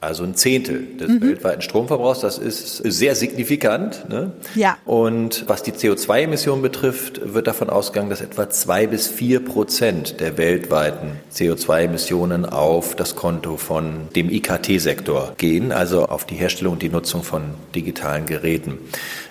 Also 0.00 0.22
ein 0.22 0.36
Zehntel 0.36 0.96
des 0.96 1.08
mhm. 1.08 1.22
weltweiten 1.22 1.60
Stromverbrauchs, 1.60 2.20
das 2.20 2.38
ist 2.38 2.76
sehr 2.76 3.16
signifikant. 3.16 4.08
Ne? 4.08 4.30
Ja. 4.54 4.78
Und 4.84 5.48
was 5.48 5.64
die 5.64 5.72
CO2-Emissionen 5.72 6.62
betrifft, 6.62 7.34
wird 7.34 7.48
davon 7.48 7.68
ausgegangen, 7.68 8.08
dass 8.08 8.20
etwa 8.20 8.48
zwei 8.48 8.86
bis 8.86 9.08
vier 9.08 9.44
Prozent 9.44 10.20
der 10.20 10.38
weltweiten 10.38 11.16
CO2-Emissionen 11.34 12.44
auf 12.44 12.94
das 12.94 13.16
Konto 13.16 13.56
von 13.56 14.06
dem 14.14 14.30
IKT-Sektor 14.30 15.34
gehen, 15.36 15.72
also 15.72 16.06
auf 16.06 16.24
die 16.24 16.36
Herstellung 16.36 16.74
und 16.74 16.82
die 16.82 16.90
Nutzung 16.90 17.24
von 17.24 17.42
digitalen 17.74 18.24
Geräten. 18.24 18.78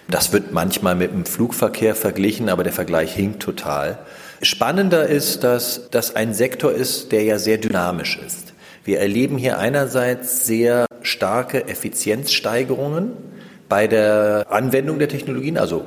Das 0.09 0.33
wird 0.33 0.51
manchmal 0.51 0.95
mit 0.95 1.13
dem 1.13 1.25
Flugverkehr 1.25 1.95
verglichen, 1.95 2.49
aber 2.49 2.65
der 2.65 2.73
Vergleich 2.73 3.13
hinkt 3.13 3.41
total. 3.41 3.99
Spannender 4.41 5.07
ist, 5.07 5.43
dass 5.43 5.89
das 5.89 6.15
ein 6.15 6.33
Sektor 6.33 6.71
ist, 6.71 7.11
der 7.11 7.23
ja 7.23 7.39
sehr 7.39 7.57
dynamisch 7.57 8.19
ist. 8.25 8.53
Wir 8.83 8.99
erleben 8.99 9.37
hier 9.37 9.57
einerseits 9.57 10.45
sehr 10.45 10.85
starke 11.01 11.67
Effizienzsteigerungen 11.67 13.11
bei 13.67 13.87
der 13.87 14.45
Anwendung 14.49 14.99
der 14.99 15.09
Technologien, 15.09 15.57
also 15.57 15.83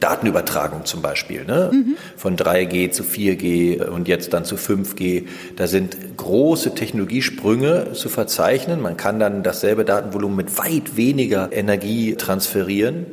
Datenübertragung 0.00 0.84
zum 0.84 1.00
Beispiel, 1.00 1.44
ne? 1.44 1.70
Mhm. 1.72 1.96
von 2.16 2.36
3G 2.36 2.90
zu 2.90 3.04
4G 3.04 3.86
und 3.86 4.06
jetzt 4.06 4.34
dann 4.34 4.44
zu 4.44 4.56
5G. 4.56 5.24
Da 5.56 5.66
sind 5.66 5.96
große 6.16 6.74
Technologiesprünge 6.74 7.92
zu 7.94 8.08
verzeichnen. 8.08 8.82
Man 8.82 8.96
kann 8.96 9.18
dann 9.18 9.42
dasselbe 9.42 9.84
Datenvolumen 9.84 10.36
mit 10.36 10.58
weit 10.58 10.96
weniger 10.96 11.50
Energie 11.52 12.16
transferieren. 12.16 13.06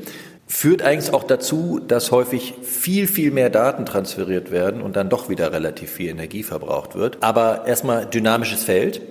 Führt 0.51 0.81
eigentlich 0.81 1.13
auch 1.13 1.24
dazu, 1.24 1.79
dass 1.79 2.12
häufig 2.12 2.55
viel, 2.62 3.08
viel 3.08 3.31
mehr 3.31 3.50
Daten 3.50 3.86
transferiert 3.86 4.51
werden 4.51 4.81
und 4.81 4.98
dann 4.98 5.08
doch 5.08 5.29
wieder 5.29 5.53
relativ 5.53 5.91
viel 5.91 6.10
Energie 6.10 6.43
verbraucht 6.43 6.96
wird. 6.96 7.20
Aber 7.22 7.65
erstmal 7.67 8.05
dynamisches 8.05 8.65
Feld. 8.65 9.01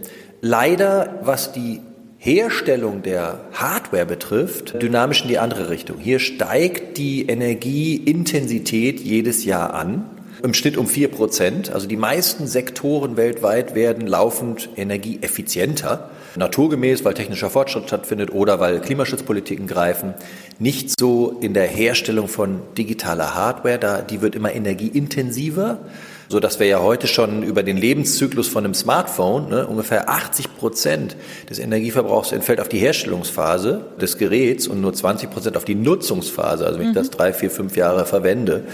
Leider, 0.42 1.18
was 1.22 1.52
die 1.52 1.80
Herstellung 2.18 3.02
der 3.02 3.40
Hardware 3.54 4.04
betrifft, 4.04 4.82
dynamisch 4.82 5.22
in 5.22 5.28
die 5.28 5.38
andere 5.38 5.70
Richtung. 5.70 5.96
Hier 5.98 6.18
steigt 6.18 6.98
die 6.98 7.26
Energieintensität 7.26 9.00
jedes 9.00 9.46
Jahr 9.46 9.72
an. 9.72 10.10
Im 10.42 10.52
Schnitt 10.52 10.76
um 10.76 10.86
vier 10.86 11.08
Prozent. 11.08 11.70
Also 11.72 11.86
die 11.86 11.96
meisten 11.96 12.46
Sektoren 12.48 13.16
weltweit 13.16 13.74
werden 13.74 14.06
laufend 14.06 14.68
energieeffizienter 14.76 16.10
naturgemäß, 16.36 17.04
weil 17.04 17.14
technischer 17.14 17.50
Fortschritt 17.50 17.86
stattfindet 17.86 18.32
oder 18.32 18.60
weil 18.60 18.80
Klimaschutzpolitiken 18.80 19.66
greifen, 19.66 20.14
nicht 20.58 20.98
so 20.98 21.38
in 21.40 21.54
der 21.54 21.66
Herstellung 21.66 22.28
von 22.28 22.60
digitaler 22.76 23.34
Hardware, 23.34 23.78
da 23.78 24.02
die 24.02 24.20
wird 24.20 24.34
immer 24.34 24.52
energieintensiver, 24.52 25.78
so 26.28 26.38
dass 26.38 26.60
wir 26.60 26.66
ja 26.66 26.80
heute 26.80 27.06
schon 27.06 27.42
über 27.42 27.62
den 27.62 27.76
Lebenszyklus 27.76 28.48
von 28.48 28.64
einem 28.64 28.74
Smartphone 28.74 29.48
ne, 29.48 29.66
ungefähr 29.66 30.08
80 30.08 30.56
Prozent 30.56 31.16
des 31.48 31.58
Energieverbrauchs 31.58 32.32
entfällt 32.32 32.60
auf 32.60 32.68
die 32.68 32.78
Herstellungsphase 32.78 33.86
des 34.00 34.18
Geräts 34.18 34.68
und 34.68 34.80
nur 34.80 34.92
20 34.92 35.30
Prozent 35.30 35.56
auf 35.56 35.64
die 35.64 35.74
Nutzungsphase, 35.74 36.66
also 36.66 36.78
wenn 36.78 36.86
mhm. 36.86 36.92
ich 36.92 36.98
das 36.98 37.10
drei, 37.10 37.32
vier, 37.32 37.50
fünf 37.50 37.76
Jahre 37.76 38.06
verwende, 38.06 38.64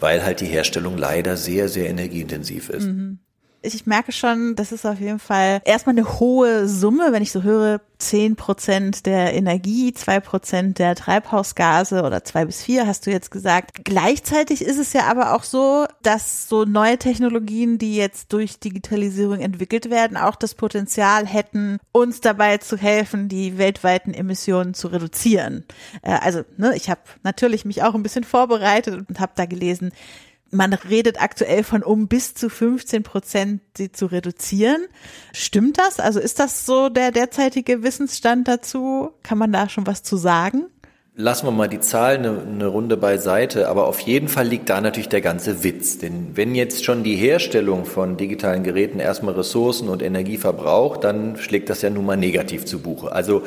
weil 0.00 0.24
halt 0.24 0.40
die 0.40 0.46
Herstellung 0.46 0.96
leider 0.96 1.36
sehr, 1.36 1.68
sehr 1.68 1.88
energieintensiv 1.88 2.70
ist. 2.70 2.86
Mhm 2.86 3.18
ich 3.64 3.86
merke 3.86 4.12
schon, 4.12 4.54
das 4.56 4.72
ist 4.72 4.84
auf 4.84 5.00
jeden 5.00 5.18
Fall 5.18 5.62
erstmal 5.64 5.96
eine 5.96 6.18
hohe 6.20 6.68
Summe, 6.68 7.08
wenn 7.12 7.22
ich 7.22 7.32
so 7.32 7.42
höre, 7.42 7.80
zehn 7.98 8.36
Prozent 8.36 9.06
der 9.06 9.32
Energie, 9.32 9.94
zwei 9.94 10.20
Prozent 10.20 10.78
der 10.78 10.94
Treibhausgase 10.94 12.02
oder 12.02 12.24
zwei 12.24 12.44
bis 12.44 12.62
vier, 12.62 12.86
hast 12.86 13.06
du 13.06 13.10
jetzt 13.10 13.30
gesagt. 13.30 13.84
Gleichzeitig 13.84 14.62
ist 14.62 14.78
es 14.78 14.92
ja 14.92 15.06
aber 15.06 15.34
auch 15.34 15.44
so, 15.44 15.86
dass 16.02 16.48
so 16.48 16.64
neue 16.64 16.98
Technologien, 16.98 17.78
die 17.78 17.96
jetzt 17.96 18.32
durch 18.32 18.58
Digitalisierung 18.58 19.40
entwickelt 19.40 19.90
werden, 19.90 20.16
auch 20.16 20.36
das 20.36 20.54
Potenzial 20.54 21.26
hätten, 21.26 21.78
uns 21.92 22.20
dabei 22.20 22.58
zu 22.58 22.76
helfen, 22.76 23.28
die 23.28 23.56
weltweiten 23.56 24.12
Emissionen 24.12 24.74
zu 24.74 24.88
reduzieren. 24.88 25.64
Äh, 26.02 26.18
also, 26.20 26.42
ne, 26.56 26.76
ich 26.76 26.90
habe 26.90 27.00
natürlich 27.22 27.64
mich 27.64 27.82
auch 27.82 27.94
ein 27.94 28.02
bisschen 28.02 28.24
vorbereitet 28.24 29.08
und 29.08 29.20
habe 29.20 29.32
da 29.34 29.46
gelesen, 29.46 29.92
man 30.54 30.72
redet 30.72 31.20
aktuell 31.20 31.64
von 31.64 31.82
um 31.82 32.08
bis 32.08 32.34
zu 32.34 32.48
15 32.48 33.02
Prozent 33.02 33.60
sie 33.76 33.92
zu 33.92 34.06
reduzieren. 34.06 34.86
Stimmt 35.32 35.78
das? 35.78 36.00
Also 36.00 36.20
ist 36.20 36.38
das 36.38 36.66
so 36.66 36.88
der 36.88 37.10
derzeitige 37.10 37.82
Wissensstand 37.82 38.48
dazu? 38.48 39.10
Kann 39.22 39.38
man 39.38 39.52
da 39.52 39.68
schon 39.68 39.86
was 39.86 40.02
zu 40.02 40.16
sagen? 40.16 40.66
Lassen 41.16 41.46
wir 41.46 41.52
mal 41.52 41.68
die 41.68 41.78
Zahlen 41.78 42.26
eine, 42.26 42.40
eine, 42.40 42.66
Runde 42.66 42.96
beiseite, 42.96 43.68
aber 43.68 43.86
auf 43.86 44.00
jeden 44.00 44.26
Fall 44.26 44.48
liegt 44.48 44.68
da 44.68 44.80
natürlich 44.80 45.08
der 45.08 45.20
ganze 45.20 45.62
Witz. 45.62 45.98
Denn 45.98 46.30
wenn 46.34 46.56
jetzt 46.56 46.84
schon 46.84 47.04
die 47.04 47.14
Herstellung 47.14 47.84
von 47.84 48.16
digitalen 48.16 48.64
Geräten 48.64 48.98
erstmal 48.98 49.34
Ressourcen 49.34 49.88
und 49.88 50.02
Energie 50.02 50.38
verbraucht, 50.38 51.04
dann 51.04 51.36
schlägt 51.36 51.70
das 51.70 51.82
ja 51.82 51.90
nun 51.90 52.04
mal 52.04 52.16
negativ 52.16 52.64
zu 52.64 52.80
Buche. 52.80 53.12
Also 53.12 53.44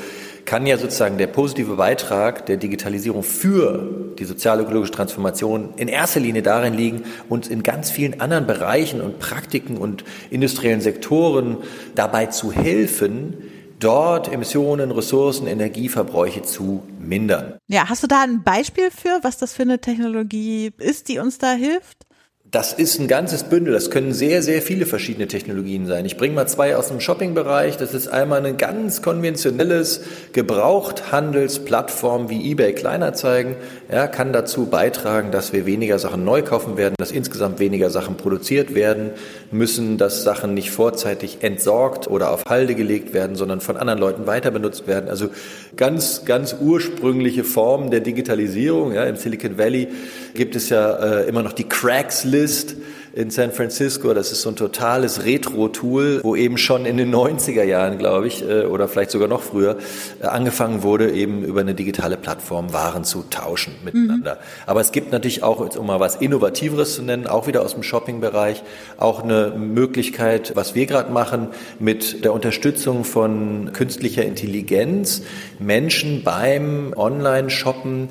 kann 0.48 0.66
ja 0.66 0.77
sozusagen 0.77 1.18
der 1.18 1.27
positive 1.27 1.75
Beitrag 1.75 2.46
der 2.46 2.56
Digitalisierung 2.56 3.22
für 3.22 4.13
die 4.18 4.24
sozial-ökologische 4.24 4.94
Transformation 4.94 5.74
in 5.75 5.89
erster 5.89 6.22
Linie 6.22 6.42
darin 6.42 6.74
liegen, 6.74 7.04
uns 7.27 7.50
in 7.50 7.63
ganz 7.63 7.92
vielen 7.92 8.22
anderen 8.22 8.48
Bereichen 8.48 9.01
und 9.01 9.20
Praktiken 9.20 9.77
und 9.77 10.06
industriellen 10.32 10.80
Sektoren 10.80 11.58
dabei 11.96 12.27
zu 12.27 12.54
helfen, 12.54 13.36
dort 13.80 14.32
Emissionen, 14.32 14.92
Ressourcen, 14.92 15.48
Energieverbräuche 15.48 16.44
zu 16.44 16.82
mindern. 16.98 17.56
Ja, 17.68 17.89
hast 17.89 18.04
du 18.04 18.08
da 18.08 18.22
ein 18.22 18.42
Beispiel 18.44 18.89
für, 18.89 19.20
was 19.24 19.38
das 19.38 19.54
für 19.54 19.63
eine 19.63 19.80
Technologie 19.80 20.72
ist, 20.77 21.10
die 21.10 21.20
uns 21.20 21.39
da 21.39 21.51
hilft? 21.51 22.07
Das 22.50 22.72
ist 22.72 22.98
ein 23.00 23.10
ganzes 23.10 23.44
Bündel. 23.44 23.74
Das 23.74 23.92
können 23.92 24.13
sehr, 24.13 24.42
sehr 24.42 24.62
viele 24.62 24.86
verschiedene 24.86 25.27
Technologien 25.27 25.86
sein. 25.86 26.06
Ich 26.06 26.16
bringe 26.16 26.34
mal 26.34 26.48
zwei 26.48 26.77
aus 26.77 26.88
dem 26.88 27.01
Shopping-Bereich. 27.01 27.75
Das 27.75 27.94
ist 27.94 28.08
einmal 28.08 28.46
ein 28.46 28.56
ganz 28.56 29.01
konventionelles 29.01 30.00
Gebrauchthandelsplattform 30.32 32.30
wie 32.30 32.51
eBay 32.51 32.72
Kleinerzeigen. 32.72 33.58
Ja, 33.89 34.08
kann 34.08 34.34
dazu 34.34 34.65
beitragen, 34.65 35.32
dass 35.32 35.53
wir 35.53 35.65
weniger 35.65 35.98
Sachen 35.98 36.25
neu 36.25 36.41
kaufen 36.41 36.75
werden, 36.75 36.96
dass 36.98 37.12
insgesamt 37.12 37.60
weniger 37.60 37.89
Sachen 37.89 38.17
produziert 38.17 38.75
werden 38.75 39.12
müssen, 39.50 39.98
dass 39.98 40.24
Sachen 40.24 40.53
nicht 40.53 40.72
vorzeitig 40.72 41.38
entsorgt 41.41 42.08
oder 42.08 42.32
auf 42.32 42.44
Halde 42.50 42.75
gelegt 42.75 43.13
werden, 43.13 43.38
sondern 43.38 43.62
von 43.62 43.77
anderen 43.77 44.00
Leuten 44.00 44.27
weiter 44.27 44.51
benutzt 44.51 44.88
werden. 44.88 45.10
Also 45.10 45.29
ganz, 45.77 46.25
ganz 46.25 46.56
ursprüngliche 46.60 47.46
Formen 47.46 47.89
der 47.89 48.01
Digitalisierung. 48.01 48.91
Ja, 48.91 49.06
Im 49.06 49.15
Silicon 49.15 49.58
Valley 49.58 49.88
gibt 50.34 50.58
es 50.58 50.67
ja 50.67 51.22
äh, 51.22 51.29
immer 51.29 51.41
noch 51.44 51.53
die 51.53 51.70
Cracks-List 51.70 52.72
List 52.72 52.75
in 53.18 53.32
San 53.32 53.52
Francisco. 53.52 54.14
Das 54.14 54.32
ist 54.32 54.44
so 54.44 54.50
ein 54.50 54.56
totales 54.56 55.26
Retro-Tool, 55.26 56.22
wo 56.24 56.36
eben 56.36 56.60
schon 56.60 56.86
in 56.86 56.98
den 56.98 57.14
90er 57.14 57.64
Jahren, 57.64 57.98
glaube 57.98 58.28
ich, 58.28 58.48
äh, 58.48 58.66
oder 58.66 58.88
vielleicht 58.88 59.10
sogar 59.10 59.28
noch 59.28 59.42
früher, 59.42 59.78
äh, 60.22 60.28
angefangen 60.28 60.84
wurde, 60.84 61.12
eben 61.12 61.44
über 61.44 61.62
eine 61.62 61.74
digitale 61.74 62.16
Plattform 62.16 62.74
Waren 62.74 63.04
zu 63.04 63.24
tauschen 63.28 63.74
miteinander. 63.84 64.36
Mhm. 64.36 64.40
Aber 64.68 64.82
es 64.82 64.92
gibt 64.92 65.12
natürlich 65.12 65.42
auch, 65.42 65.64
jetzt 65.64 65.78
um 65.78 65.88
mal 65.88 66.00
was 66.00 66.18
Innovativeres 66.18 66.94
zu 66.94 67.02
nennen, 67.02 67.26
auch 67.26 67.48
wieder 67.48 67.64
aus 67.64 67.74
dem 67.74 67.82
Shopping-Bereich, 67.82 68.62
auch 68.98 69.24
eine 69.24 69.52
Möglichkeit, 69.58 70.56
was 70.56 70.76
wir 70.76 70.86
gerade 70.86 71.12
machen, 71.12 71.48
mit 71.80 72.24
der 72.24 72.34
Unterstützung 72.34 73.04
von 73.04 73.72
künstlicher 73.74 74.26
Intelligenz, 74.26 75.24
Menschen 75.58 76.22
beim 76.24 76.94
Online-Shoppen 76.96 78.10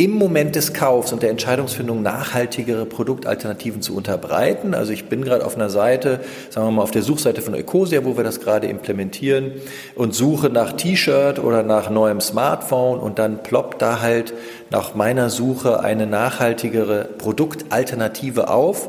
im 0.00 0.12
Moment 0.12 0.56
des 0.56 0.72
Kaufs 0.72 1.12
und 1.12 1.22
der 1.22 1.28
Entscheidungsfindung 1.28 2.00
nachhaltigere 2.00 2.86
Produktalternativen 2.86 3.82
zu 3.82 3.94
unterbreiten. 3.94 4.72
Also 4.72 4.94
ich 4.94 5.10
bin 5.10 5.22
gerade 5.22 5.44
auf 5.44 5.56
einer 5.56 5.68
Seite, 5.68 6.20
sagen 6.48 6.68
wir 6.68 6.70
mal 6.70 6.82
auf 6.82 6.90
der 6.90 7.02
Suchseite 7.02 7.42
von 7.42 7.52
Ecosia, 7.52 8.02
wo 8.02 8.16
wir 8.16 8.24
das 8.24 8.40
gerade 8.40 8.66
implementieren 8.66 9.52
und 9.94 10.14
suche 10.14 10.48
nach 10.48 10.72
T-Shirt 10.72 11.38
oder 11.38 11.62
nach 11.62 11.90
neuem 11.90 12.22
Smartphone 12.22 12.98
und 12.98 13.18
dann 13.18 13.42
ploppt 13.42 13.82
da 13.82 14.00
halt 14.00 14.32
nach 14.70 14.94
meiner 14.94 15.28
Suche 15.28 15.80
eine 15.80 16.06
nachhaltigere 16.06 17.04
Produktalternative 17.18 18.48
auf 18.48 18.88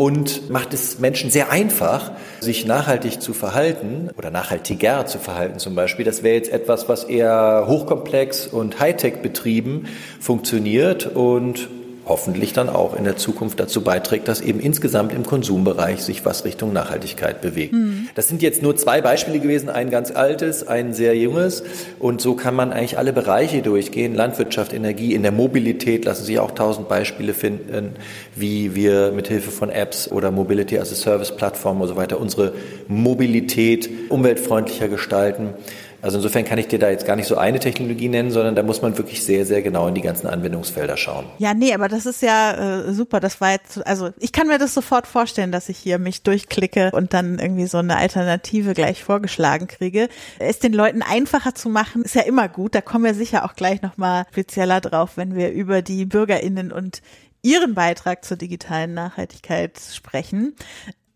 und 0.00 0.48
macht 0.48 0.72
es 0.72 0.98
Menschen 0.98 1.28
sehr 1.28 1.50
einfach, 1.50 2.12
sich 2.40 2.64
nachhaltig 2.64 3.20
zu 3.20 3.34
verhalten 3.34 4.08
oder 4.16 4.30
nachhaltiger 4.30 5.04
zu 5.04 5.18
verhalten 5.18 5.58
zum 5.58 5.74
Beispiel. 5.74 6.06
Das 6.06 6.22
wäre 6.22 6.36
jetzt 6.36 6.50
etwas, 6.50 6.88
was 6.88 7.04
eher 7.04 7.66
hochkomplex 7.66 8.46
und 8.46 8.80
Hightech 8.80 9.20
betrieben 9.20 9.88
funktioniert 10.18 11.04
und 11.04 11.68
hoffentlich 12.06 12.52
dann 12.52 12.68
auch 12.68 12.96
in 12.96 13.04
der 13.04 13.16
Zukunft 13.16 13.60
dazu 13.60 13.82
beiträgt, 13.82 14.28
dass 14.28 14.40
eben 14.40 14.60
insgesamt 14.60 15.12
im 15.12 15.24
Konsumbereich 15.24 16.02
sich 16.02 16.24
was 16.24 16.44
Richtung 16.44 16.72
Nachhaltigkeit 16.72 17.40
bewegt. 17.40 17.72
Mhm. 17.72 18.08
Das 18.14 18.28
sind 18.28 18.42
jetzt 18.42 18.62
nur 18.62 18.76
zwei 18.76 19.00
Beispiele 19.00 19.38
gewesen, 19.38 19.68
ein 19.68 19.90
ganz 19.90 20.10
altes, 20.10 20.66
ein 20.66 20.92
sehr 20.92 21.16
junges 21.16 21.62
und 21.98 22.20
so 22.20 22.34
kann 22.34 22.54
man 22.54 22.72
eigentlich 22.72 22.98
alle 22.98 23.12
Bereiche 23.12 23.62
durchgehen, 23.62 24.14
Landwirtschaft, 24.14 24.72
Energie, 24.72 25.14
in 25.14 25.22
der 25.22 25.32
Mobilität 25.32 26.04
lassen 26.04 26.24
sich 26.24 26.38
auch 26.38 26.52
tausend 26.52 26.88
Beispiele 26.88 27.34
finden, 27.34 27.94
wie 28.34 28.74
wir 28.74 29.12
mit 29.12 29.28
Hilfe 29.28 29.50
von 29.50 29.70
Apps 29.70 30.10
oder 30.10 30.30
Mobility 30.30 30.78
as 30.78 30.92
a 30.92 30.94
Service 30.94 31.34
Plattformen 31.36 31.82
und 31.82 31.88
so 31.88 31.96
weiter 31.96 32.20
unsere 32.20 32.54
Mobilität 32.88 33.88
umweltfreundlicher 34.08 34.88
gestalten. 34.88 35.54
Also 36.02 36.16
insofern 36.18 36.44
kann 36.44 36.58
ich 36.58 36.68
dir 36.68 36.78
da 36.78 36.90
jetzt 36.90 37.06
gar 37.06 37.16
nicht 37.16 37.26
so 37.26 37.36
eine 37.36 37.58
Technologie 37.58 38.08
nennen, 38.08 38.30
sondern 38.30 38.54
da 38.54 38.62
muss 38.62 38.82
man 38.82 38.96
wirklich 38.96 39.24
sehr, 39.24 39.44
sehr 39.44 39.62
genau 39.62 39.88
in 39.88 39.94
die 39.94 40.00
ganzen 40.00 40.26
Anwendungsfelder 40.26 40.96
schauen. 40.96 41.26
Ja, 41.38 41.54
nee, 41.54 41.74
aber 41.74 41.88
das 41.88 42.06
ist 42.06 42.22
ja 42.22 42.86
äh, 42.86 42.92
super. 42.92 43.20
Das 43.20 43.40
war 43.40 43.52
jetzt, 43.52 43.86
also 43.86 44.10
ich 44.18 44.32
kann 44.32 44.46
mir 44.46 44.58
das 44.58 44.74
sofort 44.74 45.06
vorstellen, 45.06 45.52
dass 45.52 45.68
ich 45.68 45.78
hier 45.78 45.98
mich 45.98 46.22
durchklicke 46.22 46.90
und 46.92 47.12
dann 47.12 47.38
irgendwie 47.38 47.66
so 47.66 47.78
eine 47.78 47.96
Alternative 47.96 48.74
gleich 48.74 49.04
vorgeschlagen 49.04 49.66
kriege. 49.66 50.08
Es 50.38 50.58
den 50.58 50.72
Leuten 50.72 51.02
einfacher 51.02 51.54
zu 51.54 51.68
machen, 51.68 52.02
ist 52.02 52.14
ja 52.14 52.22
immer 52.22 52.48
gut. 52.48 52.74
Da 52.74 52.80
kommen 52.80 53.04
wir 53.04 53.14
sicher 53.14 53.44
auch 53.44 53.54
gleich 53.54 53.82
nochmal 53.82 54.24
spezieller 54.30 54.80
drauf, 54.80 55.12
wenn 55.16 55.34
wir 55.34 55.50
über 55.52 55.82
die 55.82 56.04
BürgerInnen 56.04 56.72
und 56.72 57.02
ihren 57.42 57.74
Beitrag 57.74 58.24
zur 58.24 58.36
digitalen 58.36 58.94
Nachhaltigkeit 58.94 59.80
sprechen. 59.92 60.54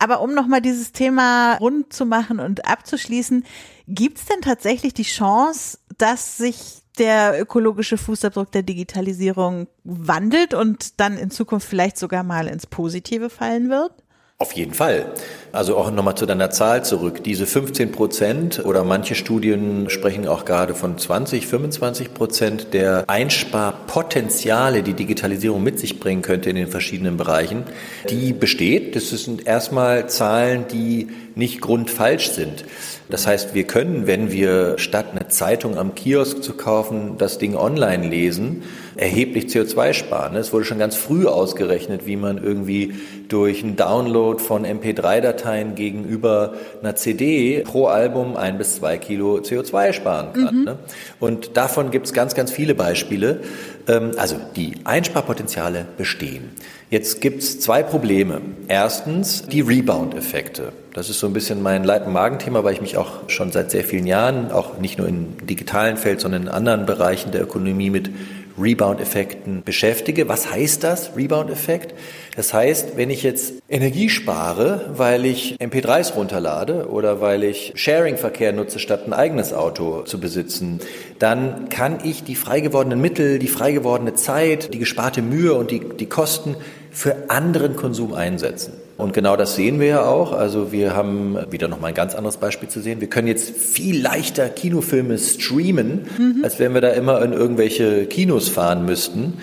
Aber 0.04 0.20
um 0.20 0.34
nochmal 0.34 0.60
dieses 0.60 0.92
Thema 0.92 1.54
rund 1.54 1.90
zu 1.94 2.04
machen 2.04 2.38
und 2.38 2.66
abzuschließen, 2.66 3.42
gibt 3.88 4.18
es 4.18 4.26
denn 4.26 4.42
tatsächlich 4.42 4.92
die 4.92 5.04
Chance, 5.04 5.78
dass 5.96 6.36
sich 6.36 6.82
der 6.98 7.40
ökologische 7.40 7.96
Fußabdruck 7.96 8.52
der 8.52 8.64
Digitalisierung 8.64 9.66
wandelt 9.82 10.52
und 10.52 11.00
dann 11.00 11.16
in 11.16 11.30
Zukunft 11.30 11.66
vielleicht 11.66 11.96
sogar 11.96 12.22
mal 12.22 12.48
ins 12.48 12.66
Positive 12.66 13.30
fallen 13.30 13.70
wird? 13.70 13.92
Auf 14.38 14.50
jeden 14.52 14.74
Fall. 14.74 15.12
Also 15.52 15.76
auch 15.76 15.92
nochmal 15.92 16.16
zu 16.16 16.26
deiner 16.26 16.50
Zahl 16.50 16.84
zurück. 16.84 17.22
Diese 17.22 17.46
15 17.46 17.92
Prozent 17.92 18.64
oder 18.64 18.82
manche 18.82 19.14
Studien 19.14 19.88
sprechen 19.88 20.26
auch 20.26 20.44
gerade 20.44 20.74
von 20.74 20.98
20, 20.98 21.46
25 21.46 22.12
Prozent 22.12 22.74
der 22.74 23.04
Einsparpotenziale, 23.06 24.82
die 24.82 24.94
Digitalisierung 24.94 25.62
mit 25.62 25.78
sich 25.78 26.00
bringen 26.00 26.22
könnte 26.22 26.50
in 26.50 26.56
den 26.56 26.66
verschiedenen 26.66 27.16
Bereichen, 27.16 27.62
die 28.10 28.32
besteht. 28.32 28.96
Das 28.96 29.10
sind 29.10 29.46
erstmal 29.46 30.08
Zahlen, 30.08 30.64
die 30.66 31.10
nicht 31.36 31.60
grundfalsch 31.60 32.30
sind. 32.30 32.64
Das 33.08 33.28
heißt, 33.28 33.54
wir 33.54 33.64
können, 33.64 34.08
wenn 34.08 34.32
wir 34.32 34.78
statt 34.78 35.06
eine 35.12 35.28
Zeitung 35.28 35.78
am 35.78 35.94
Kiosk 35.94 36.42
zu 36.42 36.54
kaufen, 36.54 37.18
das 37.18 37.38
Ding 37.38 37.54
online 37.54 38.08
lesen, 38.08 38.64
erheblich 38.96 39.46
CO2 39.46 39.92
sparen. 39.92 40.36
Es 40.36 40.52
wurde 40.52 40.64
schon 40.64 40.78
ganz 40.78 40.96
früh 40.96 41.26
ausgerechnet, 41.26 42.06
wie 42.06 42.16
man 42.16 42.42
irgendwie 42.42 42.94
durch 43.28 43.62
einen 43.62 43.76
Download 43.76 44.42
von 44.42 44.64
MP3-Dateien 44.64 45.74
gegenüber 45.74 46.54
einer 46.82 46.96
CD 46.96 47.62
pro 47.64 47.86
Album 47.86 48.36
ein 48.36 48.58
bis 48.58 48.76
zwei 48.76 48.98
Kilo 48.98 49.36
CO2 49.38 49.92
sparen 49.92 50.32
kann. 50.32 50.58
Mhm. 50.58 50.64
Ne? 50.64 50.78
Und 51.20 51.56
davon 51.56 51.90
gibt 51.90 52.06
es 52.06 52.12
ganz, 52.12 52.34
ganz 52.34 52.50
viele 52.50 52.74
Beispiele. 52.74 53.40
Ähm, 53.86 54.12
also 54.16 54.36
die 54.56 54.74
Einsparpotenziale 54.84 55.86
bestehen. 55.96 56.50
Jetzt 56.90 57.20
gibt 57.20 57.42
es 57.42 57.60
zwei 57.60 57.82
Probleme. 57.82 58.40
Erstens 58.68 59.42
die 59.42 59.62
Rebound-Effekte. 59.62 60.72
Das 60.92 61.10
ist 61.10 61.18
so 61.18 61.26
ein 61.26 61.32
bisschen 61.32 61.60
mein 61.60 61.82
Leib- 61.82 62.06
und 62.06 62.12
Magenthema, 62.12 62.62
weil 62.62 62.74
ich 62.74 62.80
mich 62.80 62.96
auch 62.96 63.28
schon 63.28 63.50
seit 63.50 63.72
sehr 63.72 63.82
vielen 63.82 64.06
Jahren, 64.06 64.52
auch 64.52 64.78
nicht 64.78 64.96
nur 64.98 65.08
im 65.08 65.44
digitalen 65.44 65.96
Feld, 65.96 66.20
sondern 66.20 66.42
in 66.42 66.48
anderen 66.48 66.86
Bereichen 66.86 67.32
der 67.32 67.42
Ökonomie 67.42 67.90
mit 67.90 68.10
Rebound-Effekten 68.58 69.62
beschäftige. 69.64 70.28
Was 70.28 70.50
heißt 70.50 70.84
das, 70.84 71.16
Rebound-Effekt? 71.16 71.94
Das 72.36 72.54
heißt, 72.54 72.96
wenn 72.96 73.10
ich 73.10 73.22
jetzt 73.22 73.54
Energie 73.68 74.08
spare, 74.08 74.92
weil 74.96 75.24
ich 75.24 75.56
MP3s 75.60 76.14
runterlade 76.14 76.88
oder 76.88 77.20
weil 77.20 77.44
ich 77.44 77.72
Sharing-Verkehr 77.74 78.52
nutze, 78.52 78.78
statt 78.78 79.06
ein 79.06 79.12
eigenes 79.12 79.52
Auto 79.52 80.02
zu 80.02 80.20
besitzen, 80.20 80.80
dann 81.18 81.68
kann 81.68 81.98
ich 82.04 82.24
die 82.24 82.36
frei 82.36 82.60
gewordenen 82.60 83.00
Mittel, 83.00 83.38
die 83.38 83.48
frei 83.48 83.72
gewordene 83.72 84.14
Zeit, 84.14 84.72
die 84.74 84.78
gesparte 84.78 85.22
Mühe 85.22 85.54
und 85.54 85.70
die, 85.70 85.80
die 85.80 86.06
Kosten 86.06 86.56
für 86.90 87.30
anderen 87.30 87.76
Konsum 87.76 88.14
einsetzen. 88.14 88.83
Und 88.96 89.12
genau 89.12 89.36
das 89.36 89.56
sehen 89.56 89.80
wir 89.80 89.86
ja 89.88 90.04
auch. 90.04 90.32
Also 90.32 90.70
wir 90.70 90.94
haben 90.94 91.36
wieder 91.50 91.66
noch 91.66 91.80
mal 91.80 91.88
ein 91.88 91.94
ganz 91.94 92.14
anderes 92.14 92.36
Beispiel 92.36 92.68
zu 92.68 92.80
sehen. 92.80 93.00
Wir 93.00 93.08
können 93.08 93.26
jetzt 93.26 93.50
viel 93.50 94.00
leichter 94.00 94.48
Kinofilme 94.48 95.18
streamen, 95.18 96.06
mhm. 96.16 96.40
als 96.44 96.60
wenn 96.60 96.74
wir 96.74 96.80
da 96.80 96.90
immer 96.90 97.20
in 97.22 97.32
irgendwelche 97.32 98.06
Kinos 98.06 98.48
fahren 98.48 98.84
müssten. 98.84 99.34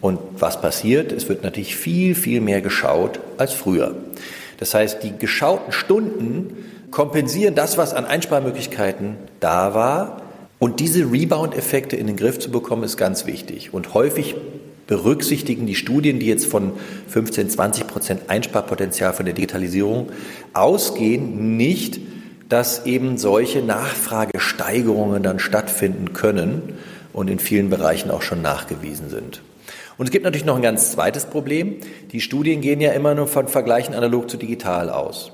Und 0.00 0.18
was 0.38 0.60
passiert? 0.60 1.10
Es 1.10 1.28
wird 1.28 1.42
natürlich 1.42 1.74
viel, 1.74 2.14
viel 2.14 2.40
mehr 2.40 2.60
geschaut 2.60 3.18
als 3.38 3.52
früher. 3.54 3.94
Das 4.58 4.74
heißt, 4.74 5.02
die 5.02 5.16
geschauten 5.16 5.72
Stunden 5.72 6.54
kompensieren 6.90 7.54
das, 7.54 7.78
was 7.78 7.94
an 7.94 8.04
Einsparmöglichkeiten 8.04 9.16
da 9.40 9.74
war. 9.74 10.22
Und 10.58 10.80
diese 10.80 11.10
Rebound-Effekte 11.10 11.96
in 11.96 12.08
den 12.08 12.16
Griff 12.16 12.38
zu 12.40 12.50
bekommen, 12.50 12.82
ist 12.82 12.96
ganz 12.96 13.26
wichtig. 13.26 13.72
Und 13.72 13.94
häufig 13.94 14.34
berücksichtigen 14.88 15.66
die 15.66 15.76
Studien, 15.76 16.18
die 16.18 16.26
jetzt 16.26 16.46
von 16.46 16.72
15, 17.06 17.50
20 17.50 17.86
Prozent 17.86 18.22
Einsparpotenzial 18.28 19.12
von 19.12 19.26
der 19.26 19.34
Digitalisierung 19.34 20.08
ausgehen, 20.54 21.56
nicht, 21.56 22.00
dass 22.48 22.86
eben 22.86 23.18
solche 23.18 23.62
Nachfragesteigerungen 23.62 25.22
dann 25.22 25.38
stattfinden 25.38 26.14
können 26.14 26.74
und 27.12 27.28
in 27.30 27.38
vielen 27.38 27.70
Bereichen 27.70 28.10
auch 28.10 28.22
schon 28.22 28.42
nachgewiesen 28.42 29.10
sind. 29.10 29.42
Und 29.98 30.06
es 30.06 30.12
gibt 30.12 30.24
natürlich 30.24 30.46
noch 30.46 30.56
ein 30.56 30.62
ganz 30.62 30.92
zweites 30.92 31.26
Problem. 31.26 31.76
Die 32.12 32.20
Studien 32.20 32.60
gehen 32.60 32.80
ja 32.80 32.92
immer 32.92 33.14
nur 33.14 33.26
von 33.26 33.48
Vergleichen 33.48 33.94
analog 33.94 34.30
zu 34.30 34.36
digital 34.36 34.88
aus. 34.88 35.32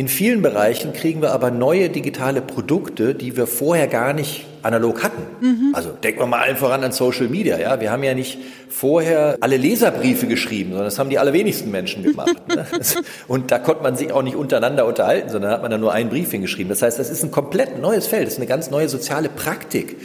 In 0.00 0.08
vielen 0.08 0.40
Bereichen 0.40 0.94
kriegen 0.94 1.20
wir 1.20 1.32
aber 1.32 1.50
neue 1.50 1.90
digitale 1.90 2.40
Produkte, 2.40 3.14
die 3.14 3.36
wir 3.36 3.46
vorher 3.46 3.86
gar 3.86 4.14
nicht 4.14 4.46
analog 4.62 5.02
hatten. 5.02 5.22
Mhm. 5.42 5.74
Also 5.74 5.90
denken 5.90 6.20
wir 6.20 6.26
mal 6.26 6.40
allen 6.40 6.56
voran 6.56 6.82
an 6.82 6.90
Social 6.90 7.28
Media. 7.28 7.58
Ja, 7.58 7.82
wir 7.82 7.92
haben 7.92 8.02
ja 8.02 8.14
nicht 8.14 8.38
vorher 8.70 9.36
alle 9.40 9.58
Leserbriefe 9.58 10.26
geschrieben, 10.26 10.70
sondern 10.70 10.86
das 10.86 10.98
haben 10.98 11.10
die 11.10 11.18
allerwenigsten 11.18 11.70
Menschen 11.70 12.02
gemacht. 12.02 12.34
ne? 12.48 12.66
Und 13.28 13.50
da 13.50 13.58
konnte 13.58 13.82
man 13.82 13.94
sich 13.94 14.10
auch 14.10 14.22
nicht 14.22 14.36
untereinander 14.36 14.86
unterhalten, 14.86 15.28
sondern 15.28 15.50
hat 15.50 15.60
man 15.60 15.70
da 15.70 15.76
nur 15.76 15.92
einen 15.92 16.08
Brief 16.08 16.30
hingeschrieben. 16.30 16.70
Das 16.70 16.80
heißt, 16.80 16.98
das 16.98 17.10
ist 17.10 17.22
ein 17.22 17.30
komplett 17.30 17.78
neues 17.78 18.06
Feld, 18.06 18.26
das 18.26 18.32
ist 18.32 18.38
eine 18.38 18.46
ganz 18.46 18.70
neue 18.70 18.88
soziale 18.88 19.28
Praktik 19.28 19.98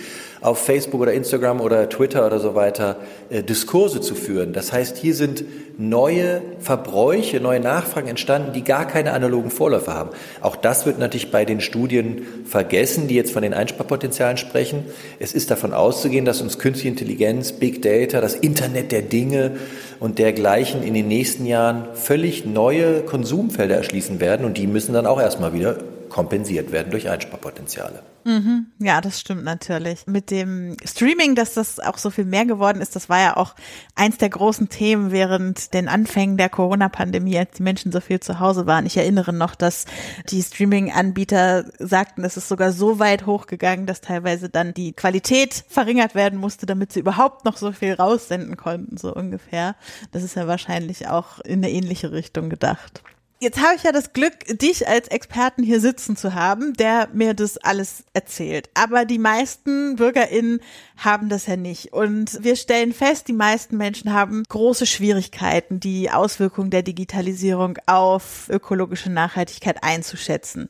auf 0.45 0.59
Facebook 0.59 1.01
oder 1.01 1.13
Instagram 1.13 1.59
oder 1.59 1.89
Twitter 1.89 2.25
oder 2.25 2.39
so 2.39 2.53
weiter 2.53 2.97
äh, 3.29 3.41
Diskurse 3.41 3.99
zu 3.99 4.13
führen. 4.13 4.53
Das 4.53 4.71
heißt, 4.71 4.95
hier 4.95 5.15
sind 5.15 5.43
neue 5.79 6.41
Verbräuche, 6.59 7.39
neue 7.39 7.59
Nachfragen 7.59 8.07
entstanden, 8.07 8.53
die 8.53 8.63
gar 8.63 8.85
keine 8.85 9.13
analogen 9.13 9.49
Vorläufer 9.49 9.95
haben. 9.95 10.11
Auch 10.41 10.55
das 10.55 10.85
wird 10.85 10.99
natürlich 10.99 11.31
bei 11.31 11.45
den 11.45 11.61
Studien 11.61 12.27
vergessen, 12.45 13.07
die 13.07 13.15
jetzt 13.15 13.31
von 13.31 13.41
den 13.41 13.55
Einsparpotenzialen 13.55 14.37
sprechen. 14.37 14.85
Es 15.19 15.33
ist 15.33 15.49
davon 15.49 15.73
auszugehen, 15.73 16.25
dass 16.25 16.41
uns 16.41 16.59
künstliche 16.59 16.89
Intelligenz, 16.89 17.53
Big 17.53 17.81
Data, 17.81 18.21
das 18.21 18.35
Internet 18.35 18.91
der 18.91 19.01
Dinge 19.01 19.57
und 19.99 20.19
dergleichen 20.19 20.83
in 20.83 20.93
den 20.93 21.07
nächsten 21.07 21.47
Jahren 21.47 21.87
völlig 21.95 22.45
neue 22.45 23.01
Konsumfelder 23.01 23.77
erschließen 23.77 24.19
werden 24.19 24.45
und 24.45 24.57
die 24.57 24.67
müssen 24.67 24.93
dann 24.93 25.07
auch 25.07 25.19
erstmal 25.19 25.53
wieder 25.53 25.77
kompensiert 26.15 26.71
werden 26.71 26.91
durch 26.91 27.09
Einsparpotenziale. 27.09 28.01
Mhm. 28.23 28.67
Ja, 28.79 29.01
das 29.01 29.19
stimmt 29.19 29.43
natürlich. 29.43 30.07
Mit 30.07 30.31
dem 30.31 30.77
Streaming, 30.85 31.35
dass 31.35 31.55
das 31.55 31.77
auch 31.77 31.97
so 31.97 32.09
viel 32.09 32.23
mehr 32.23 32.45
geworden 32.45 32.79
ist, 32.79 32.95
das 32.95 33.09
war 33.09 33.19
ja 33.19 33.35
auch 33.35 33.53
eins 33.95 34.17
der 34.17 34.29
großen 34.29 34.69
Themen 34.69 35.11
während 35.11 35.73
den 35.73 35.89
Anfängen 35.89 36.37
der 36.37 36.47
Corona-Pandemie, 36.47 37.37
als 37.37 37.51
die 37.57 37.63
Menschen 37.63 37.91
so 37.91 37.99
viel 37.99 38.21
zu 38.21 38.39
Hause 38.39 38.65
waren. 38.65 38.85
Ich 38.85 38.95
erinnere 38.95 39.33
noch, 39.33 39.55
dass 39.55 39.87
die 40.29 40.41
Streaming-Anbieter 40.41 41.65
sagten, 41.79 42.23
es 42.23 42.37
ist 42.37 42.47
sogar 42.47 42.71
so 42.71 42.97
weit 42.97 43.25
hochgegangen, 43.25 43.85
dass 43.85 43.99
teilweise 43.99 44.47
dann 44.47 44.73
die 44.73 44.93
Qualität 44.93 45.65
verringert 45.67 46.15
werden 46.15 46.39
musste, 46.39 46.65
damit 46.65 46.93
sie 46.93 47.01
überhaupt 47.01 47.43
noch 47.43 47.57
so 47.57 47.73
viel 47.73 47.91
raussenden 47.91 48.55
konnten, 48.55 48.95
so 48.95 49.13
ungefähr. 49.13 49.75
Das 50.13 50.23
ist 50.23 50.37
ja 50.37 50.47
wahrscheinlich 50.47 51.09
auch 51.09 51.39
in 51.39 51.61
eine 51.61 51.71
ähnliche 51.71 52.13
Richtung 52.13 52.49
gedacht. 52.49 53.03
Jetzt 53.45 53.61
habe 53.61 53.75
ich 53.75 53.83
ja 53.83 53.91
das 53.91 54.11
Glück, 54.11 54.33
dich 54.47 54.87
als 54.87 55.07
Experten 55.09 55.61
hier 55.61 55.79
sitzen 55.79 56.17
zu 56.17 56.33
haben, 56.33 56.73
der 56.73 57.09
mir 57.13 57.35
das 57.35 57.57
alles 57.57 58.03
erzählt. 58.11 58.71
Aber 58.73 59.05
die 59.05 59.19
meisten 59.19 59.97
BürgerInnen 59.97 60.61
haben 60.97 61.29
das 61.29 61.45
ja 61.45 61.55
nicht. 61.55 61.93
Und 61.93 62.43
wir 62.43 62.55
stellen 62.55 62.91
fest, 62.91 63.27
die 63.27 63.33
meisten 63.33 63.77
Menschen 63.77 64.13
haben 64.13 64.41
große 64.49 64.87
Schwierigkeiten, 64.87 65.79
die 65.79 66.09
Auswirkungen 66.09 66.71
der 66.71 66.81
Digitalisierung 66.81 67.77
auf 67.85 68.49
ökologische 68.49 69.11
Nachhaltigkeit 69.11 69.83
einzuschätzen. 69.83 70.67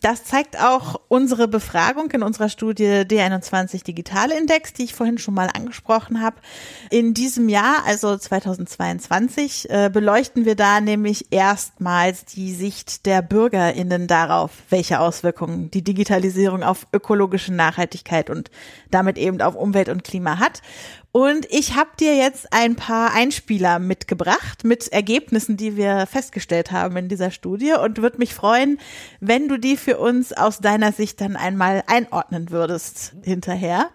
Das 0.00 0.24
zeigt 0.24 0.58
auch 0.58 1.02
unsere 1.08 1.46
Befragung 1.46 2.10
in 2.12 2.22
unserer 2.22 2.48
Studie 2.48 3.02
D21 3.02 3.84
Digitale 3.84 4.38
Index, 4.38 4.72
die 4.72 4.84
ich 4.84 4.94
vorhin 4.94 5.18
schon 5.18 5.34
mal 5.34 5.50
angesprochen 5.52 6.22
habe. 6.22 6.36
In 6.88 7.12
diesem 7.12 7.50
Jahr, 7.50 7.84
also 7.84 8.16
2022, 8.16 9.68
äh, 9.68 9.90
beleuchten 9.92 10.46
wir 10.46 10.54
da 10.54 10.80
nämlich 10.80 11.26
erstmal 11.30 12.13
als 12.14 12.24
die 12.26 12.52
Sicht 12.52 13.06
der 13.06 13.22
BürgerInnen 13.22 14.06
darauf, 14.06 14.52
welche 14.70 15.00
Auswirkungen 15.00 15.72
die 15.72 15.82
Digitalisierung 15.82 16.62
auf 16.62 16.86
ökologische 16.92 17.52
Nachhaltigkeit 17.52 18.30
und 18.30 18.52
damit 18.88 19.18
eben 19.18 19.42
auf 19.42 19.56
Umwelt 19.56 19.88
und 19.88 20.04
Klima 20.04 20.38
hat. 20.38 20.62
Und 21.10 21.44
ich 21.50 21.74
habe 21.74 21.90
dir 21.98 22.14
jetzt 22.14 22.52
ein 22.52 22.76
paar 22.76 23.12
Einspieler 23.12 23.80
mitgebracht 23.80 24.62
mit 24.62 24.92
Ergebnissen, 24.92 25.56
die 25.56 25.76
wir 25.76 26.06
festgestellt 26.06 26.70
haben 26.70 26.96
in 26.96 27.08
dieser 27.08 27.32
Studie 27.32 27.72
und 27.72 28.00
würde 28.00 28.18
mich 28.18 28.32
freuen, 28.32 28.78
wenn 29.18 29.48
du 29.48 29.58
die 29.58 29.76
für 29.76 29.98
uns 29.98 30.32
aus 30.32 30.60
deiner 30.60 30.92
Sicht 30.92 31.20
dann 31.20 31.34
einmal 31.34 31.82
einordnen 31.88 32.52
würdest 32.52 33.16
hinterher. 33.24 33.90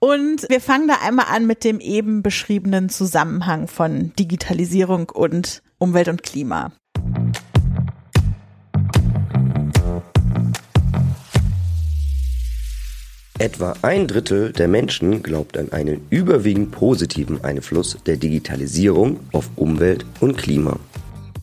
Und 0.00 0.48
wir 0.48 0.60
fangen 0.60 0.88
da 0.88 0.96
einmal 1.00 1.26
an 1.30 1.46
mit 1.46 1.62
dem 1.62 1.78
eben 1.78 2.24
beschriebenen 2.24 2.88
Zusammenhang 2.88 3.68
von 3.68 4.12
Digitalisierung 4.16 5.10
und 5.10 5.62
Umwelt 5.78 6.08
und 6.08 6.24
Klima. 6.24 6.72
Etwa 13.42 13.74
ein 13.82 14.06
Drittel 14.06 14.52
der 14.52 14.68
Menschen 14.68 15.20
glaubt 15.20 15.58
an 15.58 15.72
einen 15.72 16.06
überwiegend 16.10 16.70
positiven 16.70 17.42
Einfluss 17.42 17.98
der 18.06 18.16
Digitalisierung 18.16 19.18
auf 19.32 19.50
Umwelt 19.56 20.06
und 20.20 20.38
Klima. 20.38 20.78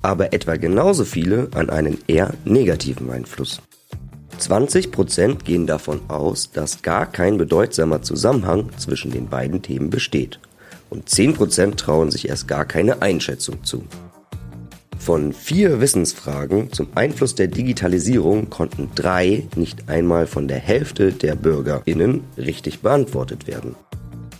Aber 0.01 0.31
etwa 0.31 0.55
genauso 0.55 1.03
viele 1.03 1.49
an 1.53 1.69
einen 1.69 1.97
eher 2.07 2.33
negativen 2.45 3.09
Einfluss. 3.09 3.61
20 4.37 4.93
Prozent 4.93 5.43
gehen 5.43 5.67
davon 5.67 5.99
aus, 6.07 6.51
dass 6.53 6.83
gar 6.83 7.05
kein 7.05 7.37
bedeutsamer 7.37 8.01
Zusammenhang 8.01 8.69
zwischen 8.77 9.11
den 9.11 9.27
beiden 9.27 9.61
Themen 9.61 9.89
besteht. 9.89 10.39
Und 10.89 11.09
10 11.09 11.33
Prozent 11.33 11.77
trauen 11.81 12.11
sich 12.11 12.29
erst 12.29 12.47
gar 12.47 12.63
keine 12.63 13.01
Einschätzung 13.01 13.61
zu. 13.65 13.83
Von 15.09 15.33
vier 15.33 15.81
Wissensfragen 15.81 16.71
zum 16.71 16.89
Einfluss 16.93 17.33
der 17.33 17.47
Digitalisierung 17.47 18.51
konnten 18.51 18.91
drei 18.93 19.47
nicht 19.55 19.89
einmal 19.89 20.27
von 20.27 20.47
der 20.47 20.59
Hälfte 20.59 21.11
der 21.11 21.33
Bürgerinnen 21.33 22.25
richtig 22.37 22.81
beantwortet 22.81 23.47
werden. 23.47 23.73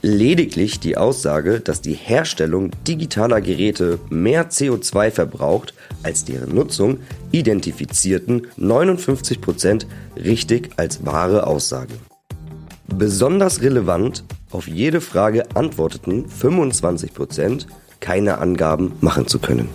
Lediglich 0.04 0.80
die 0.80 0.96
Aussage, 0.96 1.60
dass 1.60 1.82
die 1.82 1.96
Herstellung 1.96 2.70
digitaler 2.88 3.42
Geräte 3.42 3.98
mehr 4.12 4.52
CO2 4.52 5.10
verbraucht 5.10 5.74
als 6.04 6.24
deren 6.26 6.54
Nutzung, 6.54 7.00
identifizierten 7.32 8.46
59 8.58 9.42
Prozent 9.42 9.88
richtig 10.18 10.70
als 10.78 11.04
wahre 11.04 11.48
Aussage. 11.48 11.96
Besonders 12.86 13.64
relevant, 13.64 14.24
auf 14.52 14.68
jede 14.68 15.02
Frage 15.02 15.46
antworteten 15.56 16.30
25 16.30 17.16
Prozent, 17.16 17.66
keine 18.02 18.38
Angaben 18.38 18.92
machen 19.02 19.26
zu 19.26 19.40
können. 19.40 19.70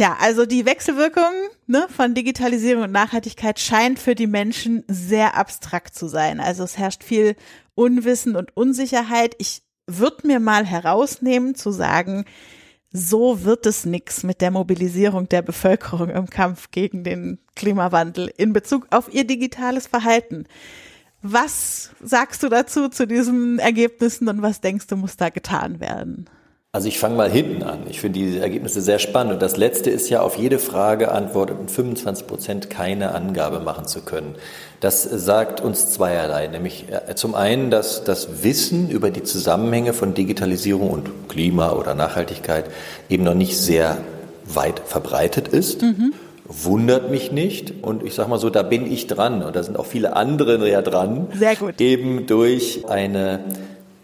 Tja, 0.00 0.16
also 0.18 0.46
die 0.46 0.64
Wechselwirkung 0.64 1.30
ne, 1.66 1.86
von 1.94 2.14
Digitalisierung 2.14 2.84
und 2.84 2.90
Nachhaltigkeit 2.90 3.60
scheint 3.60 3.98
für 3.98 4.14
die 4.14 4.26
Menschen 4.26 4.82
sehr 4.88 5.36
abstrakt 5.36 5.94
zu 5.94 6.08
sein. 6.08 6.40
Also 6.40 6.64
es 6.64 6.78
herrscht 6.78 7.04
viel 7.04 7.36
Unwissen 7.74 8.34
und 8.34 8.56
Unsicherheit. 8.56 9.34
Ich 9.36 9.60
würde 9.86 10.26
mir 10.26 10.40
mal 10.40 10.64
herausnehmen 10.64 11.54
zu 11.54 11.70
sagen, 11.70 12.24
so 12.90 13.44
wird 13.44 13.66
es 13.66 13.84
nix 13.84 14.22
mit 14.22 14.40
der 14.40 14.50
Mobilisierung 14.50 15.28
der 15.28 15.42
Bevölkerung 15.42 16.08
im 16.08 16.30
Kampf 16.30 16.70
gegen 16.70 17.04
den 17.04 17.38
Klimawandel 17.54 18.32
in 18.38 18.54
Bezug 18.54 18.86
auf 18.88 19.12
ihr 19.12 19.26
digitales 19.26 19.86
Verhalten. 19.86 20.46
Was 21.20 21.90
sagst 22.02 22.42
du 22.42 22.48
dazu, 22.48 22.88
zu 22.88 23.06
diesen 23.06 23.58
Ergebnissen 23.58 24.30
und 24.30 24.40
was 24.40 24.62
denkst 24.62 24.86
du, 24.86 24.96
muss 24.96 25.18
da 25.18 25.28
getan 25.28 25.78
werden? 25.78 26.30
Also 26.72 26.86
ich 26.86 27.00
fange 27.00 27.16
mal 27.16 27.28
hinten 27.28 27.64
an. 27.64 27.80
Ich 27.88 27.98
finde 28.00 28.20
diese 28.20 28.38
Ergebnisse 28.38 28.80
sehr 28.80 29.00
spannend. 29.00 29.32
Und 29.32 29.42
das 29.42 29.56
Letzte 29.56 29.90
ist 29.90 30.08
ja 30.08 30.22
auf 30.22 30.36
jede 30.36 30.60
Frage 30.60 31.10
antwortet 31.10 31.58
mit 31.58 31.68
25 31.68 32.28
Prozent 32.28 32.70
keine 32.70 33.12
Angabe 33.12 33.58
machen 33.58 33.88
zu 33.88 34.02
können. 34.02 34.36
Das 34.78 35.02
sagt 35.02 35.60
uns 35.60 35.90
zweierlei. 35.90 36.46
Nämlich 36.46 36.84
äh, 36.88 37.16
zum 37.16 37.34
einen, 37.34 37.72
dass 37.72 38.04
das 38.04 38.44
Wissen 38.44 38.88
über 38.88 39.10
die 39.10 39.24
Zusammenhänge 39.24 39.92
von 39.92 40.14
Digitalisierung 40.14 40.90
und 40.90 41.28
Klima 41.28 41.72
oder 41.72 41.96
Nachhaltigkeit 41.96 42.66
eben 43.08 43.24
noch 43.24 43.34
nicht 43.34 43.58
sehr 43.58 43.98
weit 44.44 44.80
verbreitet 44.86 45.48
ist. 45.48 45.82
Mhm. 45.82 46.12
Wundert 46.44 47.10
mich 47.10 47.32
nicht. 47.32 47.82
Und 47.82 48.04
ich 48.04 48.14
sage 48.14 48.30
mal 48.30 48.38
so, 48.38 48.48
da 48.48 48.62
bin 48.62 48.86
ich 48.86 49.08
dran. 49.08 49.42
Und 49.42 49.56
da 49.56 49.64
sind 49.64 49.76
auch 49.76 49.86
viele 49.86 50.14
andere 50.14 50.70
ja 50.70 50.82
dran. 50.82 51.26
Sehr 51.36 51.56
gut. 51.56 51.80
Eben 51.80 52.28
durch 52.28 52.84
eine 52.88 53.40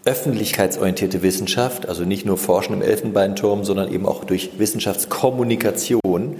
öffentlichkeitsorientierte 0.07 1.21
Wissenschaft, 1.21 1.89
also 1.89 2.03
nicht 2.03 2.25
nur 2.25 2.37
Forschen 2.37 2.73
im 2.73 2.81
Elfenbeinturm, 2.81 3.65
sondern 3.65 3.91
eben 3.91 4.05
auch 4.05 4.23
durch 4.23 4.51
Wissenschaftskommunikation, 4.57 6.39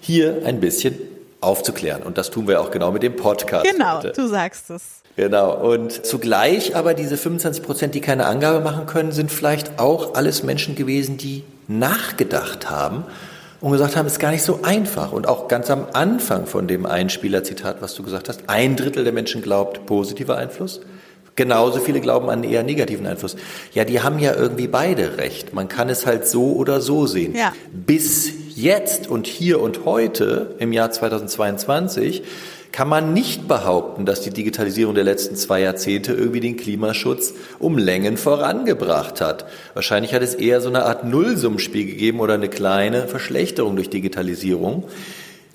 hier 0.00 0.42
ein 0.44 0.60
bisschen 0.60 0.94
aufzuklären. 1.40 2.04
Und 2.04 2.16
das 2.16 2.30
tun 2.30 2.46
wir 2.46 2.60
auch 2.60 2.70
genau 2.70 2.92
mit 2.92 3.02
dem 3.02 3.16
Podcast. 3.16 3.66
Genau, 3.68 3.98
heute. 3.98 4.12
du 4.12 4.28
sagst 4.28 4.70
es. 4.70 5.02
Genau. 5.16 5.52
Und 5.52 6.06
zugleich 6.06 6.76
aber 6.76 6.94
diese 6.94 7.16
25 7.16 7.64
Prozent, 7.64 7.96
die 7.96 8.00
keine 8.00 8.26
Angabe 8.26 8.60
machen 8.60 8.86
können, 8.86 9.10
sind 9.10 9.32
vielleicht 9.32 9.80
auch 9.80 10.14
alles 10.14 10.44
Menschen 10.44 10.76
gewesen, 10.76 11.16
die 11.16 11.42
nachgedacht 11.66 12.70
haben 12.70 13.02
und 13.60 13.72
gesagt 13.72 13.96
haben, 13.96 14.06
es 14.06 14.12
ist 14.12 14.18
gar 14.20 14.30
nicht 14.30 14.44
so 14.44 14.60
einfach. 14.62 15.10
Und 15.10 15.26
auch 15.26 15.48
ganz 15.48 15.70
am 15.70 15.88
Anfang 15.92 16.46
von 16.46 16.68
dem 16.68 16.86
Einspieler-Zitat, 16.86 17.82
was 17.82 17.96
du 17.96 18.04
gesagt 18.04 18.28
hast, 18.28 18.44
ein 18.46 18.76
Drittel 18.76 19.02
der 19.02 19.12
Menschen 19.12 19.42
glaubt 19.42 19.86
positiver 19.86 20.36
Einfluss, 20.36 20.82
Genauso 21.38 21.78
viele 21.78 22.00
glauben 22.00 22.30
an 22.30 22.42
einen 22.42 22.52
eher 22.52 22.64
negativen 22.64 23.06
Einfluss. 23.06 23.36
Ja, 23.72 23.84
die 23.84 24.00
haben 24.00 24.18
ja 24.18 24.34
irgendwie 24.34 24.66
beide 24.66 25.18
recht. 25.18 25.54
Man 25.54 25.68
kann 25.68 25.88
es 25.88 26.04
halt 26.04 26.26
so 26.26 26.54
oder 26.54 26.80
so 26.80 27.06
sehen. 27.06 27.36
Ja. 27.36 27.52
Bis 27.70 28.32
jetzt 28.56 29.06
und 29.08 29.28
hier 29.28 29.60
und 29.60 29.84
heute 29.84 30.56
im 30.58 30.72
Jahr 30.72 30.90
2022 30.90 32.24
kann 32.72 32.88
man 32.88 33.14
nicht 33.14 33.46
behaupten, 33.46 34.04
dass 34.04 34.20
die 34.20 34.30
Digitalisierung 34.30 34.96
der 34.96 35.04
letzten 35.04 35.36
zwei 35.36 35.60
Jahrzehnte 35.60 36.12
irgendwie 36.12 36.40
den 36.40 36.56
Klimaschutz 36.56 37.34
um 37.60 37.78
Längen 37.78 38.16
vorangebracht 38.16 39.20
hat. 39.20 39.46
Wahrscheinlich 39.74 40.14
hat 40.14 40.22
es 40.22 40.34
eher 40.34 40.60
so 40.60 40.68
eine 40.68 40.86
Art 40.86 41.04
Nullsummspiel 41.04 41.86
gegeben 41.86 42.18
oder 42.18 42.34
eine 42.34 42.48
kleine 42.48 43.06
Verschlechterung 43.06 43.76
durch 43.76 43.90
Digitalisierung. 43.90 44.88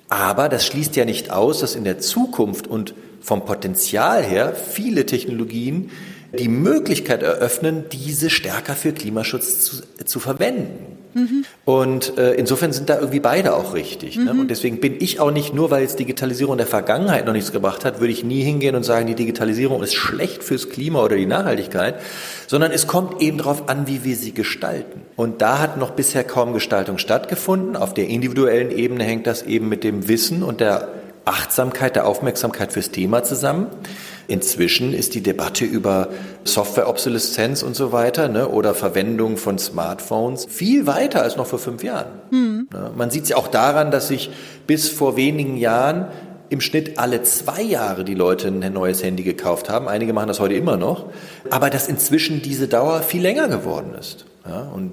Aber 0.08 0.48
das 0.48 0.64
schließt 0.64 0.96
ja 0.96 1.04
nicht 1.04 1.30
aus, 1.30 1.60
dass 1.60 1.74
in 1.74 1.84
der 1.84 1.98
Zukunft 1.98 2.66
und 2.66 2.94
vom 3.24 3.44
Potenzial 3.46 4.22
her 4.22 4.54
viele 4.54 5.06
Technologien 5.06 5.90
die 6.38 6.48
Möglichkeit 6.48 7.22
eröffnen, 7.22 7.84
diese 7.90 8.28
stärker 8.28 8.74
für 8.74 8.92
Klimaschutz 8.92 9.60
zu, 9.60 9.82
zu 10.04 10.20
verwenden. 10.20 10.98
Mhm. 11.14 11.44
Und 11.64 12.18
äh, 12.18 12.34
insofern 12.34 12.72
sind 12.72 12.90
da 12.90 12.96
irgendwie 12.96 13.20
beide 13.20 13.54
auch 13.54 13.72
richtig. 13.72 14.16
Mhm. 14.16 14.24
Ne? 14.24 14.30
Und 14.32 14.50
deswegen 14.50 14.80
bin 14.80 14.96
ich 14.98 15.20
auch 15.20 15.30
nicht, 15.30 15.54
nur 15.54 15.70
weil 15.70 15.82
jetzt 15.82 15.98
Digitalisierung 16.00 16.54
in 16.54 16.58
der 16.58 16.66
Vergangenheit 16.66 17.24
noch 17.24 17.32
nichts 17.32 17.52
gebracht 17.52 17.84
hat, 17.84 18.00
würde 18.00 18.12
ich 18.12 18.24
nie 18.24 18.42
hingehen 18.42 18.74
und 18.74 18.82
sagen, 18.82 19.06
die 19.06 19.14
Digitalisierung 19.14 19.82
ist 19.82 19.94
schlecht 19.94 20.42
fürs 20.42 20.68
Klima 20.68 21.02
oder 21.04 21.16
die 21.16 21.26
Nachhaltigkeit, 21.26 22.00
sondern 22.48 22.72
es 22.72 22.88
kommt 22.88 23.22
eben 23.22 23.38
darauf 23.38 23.68
an, 23.68 23.86
wie 23.86 24.02
wir 24.02 24.16
sie 24.16 24.32
gestalten. 24.34 25.02
Und 25.14 25.40
da 25.40 25.60
hat 25.60 25.78
noch 25.78 25.92
bisher 25.92 26.24
kaum 26.24 26.52
Gestaltung 26.52 26.98
stattgefunden. 26.98 27.76
Auf 27.76 27.94
der 27.94 28.08
individuellen 28.08 28.72
Ebene 28.72 29.04
hängt 29.04 29.28
das 29.28 29.44
eben 29.44 29.68
mit 29.68 29.84
dem 29.84 30.08
Wissen 30.08 30.42
und 30.42 30.60
der 30.60 30.88
Achtsamkeit, 31.24 31.96
der 31.96 32.06
Aufmerksamkeit 32.06 32.72
fürs 32.72 32.90
Thema 32.90 33.22
zusammen. 33.22 33.68
Inzwischen 34.26 34.92
ist 34.92 35.14
die 35.14 35.22
Debatte 35.22 35.64
über 35.64 36.08
Softwareobsoleszenz 36.44 37.62
und 37.62 37.74
so 37.74 37.92
weiter 37.92 38.28
ne, 38.28 38.48
oder 38.48 38.74
Verwendung 38.74 39.36
von 39.36 39.58
Smartphones 39.58 40.46
viel 40.48 40.86
weiter 40.86 41.22
als 41.22 41.36
noch 41.36 41.46
vor 41.46 41.58
fünf 41.58 41.82
Jahren. 41.82 42.20
Mhm. 42.30 42.68
Man 42.96 43.10
sieht 43.10 43.24
es 43.24 43.28
ja 43.30 43.36
auch 43.36 43.48
daran, 43.48 43.90
dass 43.90 44.08
sich 44.08 44.30
bis 44.66 44.88
vor 44.88 45.16
wenigen 45.16 45.56
Jahren 45.56 46.08
im 46.50 46.60
Schnitt 46.60 46.98
alle 46.98 47.22
zwei 47.22 47.62
Jahre 47.62 48.04
die 48.04 48.14
Leute 48.14 48.48
ein 48.48 48.72
neues 48.72 49.02
Handy 49.02 49.22
gekauft 49.22 49.68
haben. 49.68 49.88
Einige 49.88 50.12
machen 50.12 50.28
das 50.28 50.40
heute 50.40 50.54
immer 50.54 50.76
noch. 50.76 51.10
Aber 51.50 51.70
dass 51.70 51.88
inzwischen 51.88 52.42
diese 52.42 52.68
Dauer 52.68 53.02
viel 53.02 53.22
länger 53.22 53.48
geworden 53.48 53.94
ist. 53.98 54.26
Ja, 54.46 54.60
und 54.60 54.92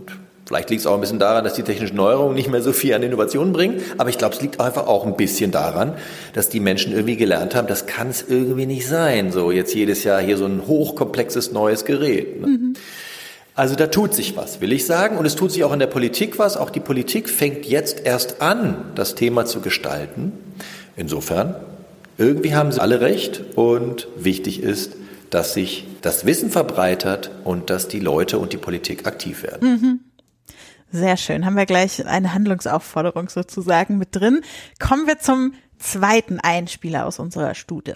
Vielleicht 0.52 0.70
liegt 0.70 0.82
es 0.82 0.86
auch 0.86 0.96
ein 0.96 1.00
bisschen 1.00 1.18
daran, 1.18 1.46
dass 1.46 1.54
die 1.54 1.64
technischen 1.64 1.96
Neuerungen 1.96 2.36
nicht 2.36 2.50
mehr 2.50 2.62
so 2.62 2.74
viel 2.74 2.94
an 2.94 3.02
Innovationen 3.04 3.54
bringen, 3.54 3.82
aber 3.98 4.10
ich 4.10 4.18
glaube, 4.18 4.36
es 4.36 4.42
liegt 4.42 4.60
einfach 4.60 4.86
auch 4.86 5.06
ein 5.06 5.16
bisschen 5.16 5.52
daran, 5.52 5.94
dass 6.34 6.50
die 6.50 6.60
Menschen 6.60 6.92
irgendwie 6.92 7.16
gelernt 7.16 7.56
haben, 7.56 7.68
das 7.68 7.86
kann 7.86 8.10
es 8.10 8.26
irgendwie 8.28 8.66
nicht 8.66 8.86
sein, 8.86 9.32
so 9.32 9.50
jetzt 9.50 9.74
jedes 9.74 10.04
Jahr 10.04 10.20
hier 10.20 10.36
so 10.36 10.46
ein 10.46 10.68
hochkomplexes 10.68 11.54
neues 11.54 11.86
Gerät. 11.86 12.42
Ne? 12.42 12.48
Mhm. 12.48 12.74
Also 13.56 13.76
da 13.76 13.88
tut 13.88 14.14
sich 14.14 14.36
was, 14.36 14.60
will 14.60 14.74
ich 14.74 14.86
sagen. 14.86 15.18
Und 15.18 15.26
es 15.26 15.36
tut 15.36 15.54
sich 15.54 15.64
auch 15.64 15.72
in 15.72 15.80
der 15.80 15.88
Politik 15.88 16.38
was. 16.38 16.58
Auch 16.58 16.70
die 16.70 16.80
Politik 16.82 17.30
fängt 17.30 17.66
jetzt 17.66 18.06
erst 18.06 18.42
an, 18.42 18.92
das 18.96 19.16
Thema 19.16 19.46
zu 19.46 19.62
gestalten. 19.62 20.34
Insofern, 20.98 21.56
irgendwie 22.18 22.56
haben 22.56 22.74
sie 22.74 22.82
alle 22.82 23.00
recht 23.00 23.42
und 23.56 24.10
wichtig 24.18 24.62
ist, 24.62 24.98
dass 25.30 25.54
sich 25.54 25.88
das 26.02 26.26
Wissen 26.26 26.50
verbreitert 26.52 27.32
und 27.44 27.70
dass 27.70 27.88
die 27.88 28.00
Leute 28.00 28.38
und 28.38 28.54
die 28.54 28.58
Politik 28.58 29.08
aktiv 29.08 29.44
werden. 29.44 29.70
Mhm. 29.70 30.00
Sehr 30.92 31.16
schön. 31.16 31.46
Haben 31.46 31.56
wir 31.56 31.66
gleich 31.66 32.06
eine 32.06 32.34
Handlungsaufforderung 32.34 33.30
sozusagen 33.30 33.98
mit 33.98 34.10
drin. 34.12 34.42
Kommen 34.78 35.08
wir 35.08 35.20
zum 35.20 35.54
zweiten 35.80 36.40
Einspieler 36.42 37.06
aus 37.06 37.18
unserer 37.18 37.56
Studie. 37.56 37.94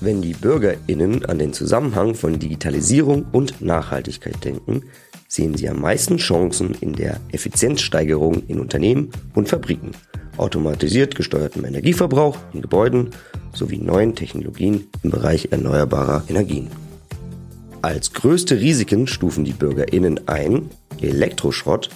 Wenn 0.00 0.22
die 0.22 0.32
BürgerInnen 0.32 1.26
an 1.26 1.38
den 1.38 1.52
Zusammenhang 1.52 2.14
von 2.14 2.38
Digitalisierung 2.38 3.26
und 3.32 3.60
Nachhaltigkeit 3.60 4.42
denken, 4.44 4.84
sehen 5.26 5.56
sie 5.56 5.68
am 5.68 5.80
meisten 5.80 6.16
Chancen 6.16 6.74
in 6.80 6.94
der 6.94 7.20
Effizienzsteigerung 7.32 8.46
in 8.46 8.60
Unternehmen 8.60 9.10
und 9.34 9.48
Fabriken, 9.48 9.90
automatisiert 10.38 11.14
gesteuertem 11.14 11.64
Energieverbrauch 11.64 12.38
in 12.52 12.62
Gebäuden 12.62 13.10
sowie 13.52 13.78
neuen 13.78 14.14
Technologien 14.14 14.88
im 15.02 15.10
Bereich 15.10 15.48
erneuerbarer 15.50 16.24
Energien. 16.28 16.70
Als 17.82 18.12
größte 18.12 18.60
Risiken 18.60 19.06
stufen 19.06 19.44
die 19.44 19.52
BürgerInnen 19.52 20.26
ein 20.26 20.70
Elektroschrott, 21.00 21.90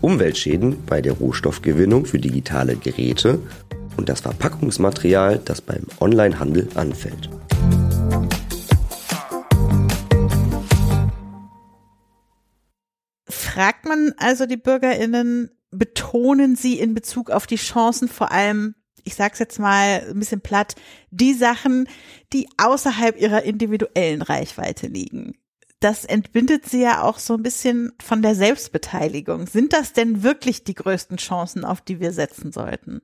Umweltschäden 0.00 0.84
bei 0.86 1.00
der 1.00 1.14
Rohstoffgewinnung 1.14 2.06
für 2.06 2.18
digitale 2.18 2.76
Geräte 2.76 3.40
und 3.96 4.08
das 4.08 4.20
Verpackungsmaterial, 4.20 5.40
das 5.44 5.60
beim 5.60 5.82
Onlinehandel 6.00 6.68
anfällt. 6.74 7.28
Fragt 13.28 13.86
man 13.86 14.12
also 14.18 14.46
die 14.46 14.56
BürgerInnen, 14.56 15.50
betonen 15.70 16.56
sie 16.56 16.78
in 16.78 16.94
Bezug 16.94 17.30
auf 17.30 17.46
die 17.46 17.56
Chancen 17.56 18.08
vor 18.08 18.32
allem, 18.32 18.74
ich 19.04 19.14
sag's 19.14 19.38
jetzt 19.38 19.58
mal 19.58 20.04
ein 20.08 20.18
bisschen 20.18 20.40
platt, 20.40 20.74
die 21.10 21.34
Sachen, 21.34 21.88
die 22.32 22.48
außerhalb 22.56 23.20
ihrer 23.20 23.42
individuellen 23.42 24.22
Reichweite 24.22 24.86
liegen. 24.86 25.34
Das 25.80 26.04
entbindet 26.04 26.66
sie 26.66 26.82
ja 26.82 27.02
auch 27.02 27.18
so 27.18 27.34
ein 27.34 27.42
bisschen 27.42 27.92
von 28.02 28.20
der 28.20 28.34
Selbstbeteiligung. 28.34 29.46
Sind 29.46 29.72
das 29.72 29.92
denn 29.92 30.24
wirklich 30.24 30.64
die 30.64 30.74
größten 30.74 31.18
Chancen, 31.18 31.64
auf 31.64 31.80
die 31.80 32.00
wir 32.00 32.12
setzen 32.12 32.50
sollten? 32.50 33.00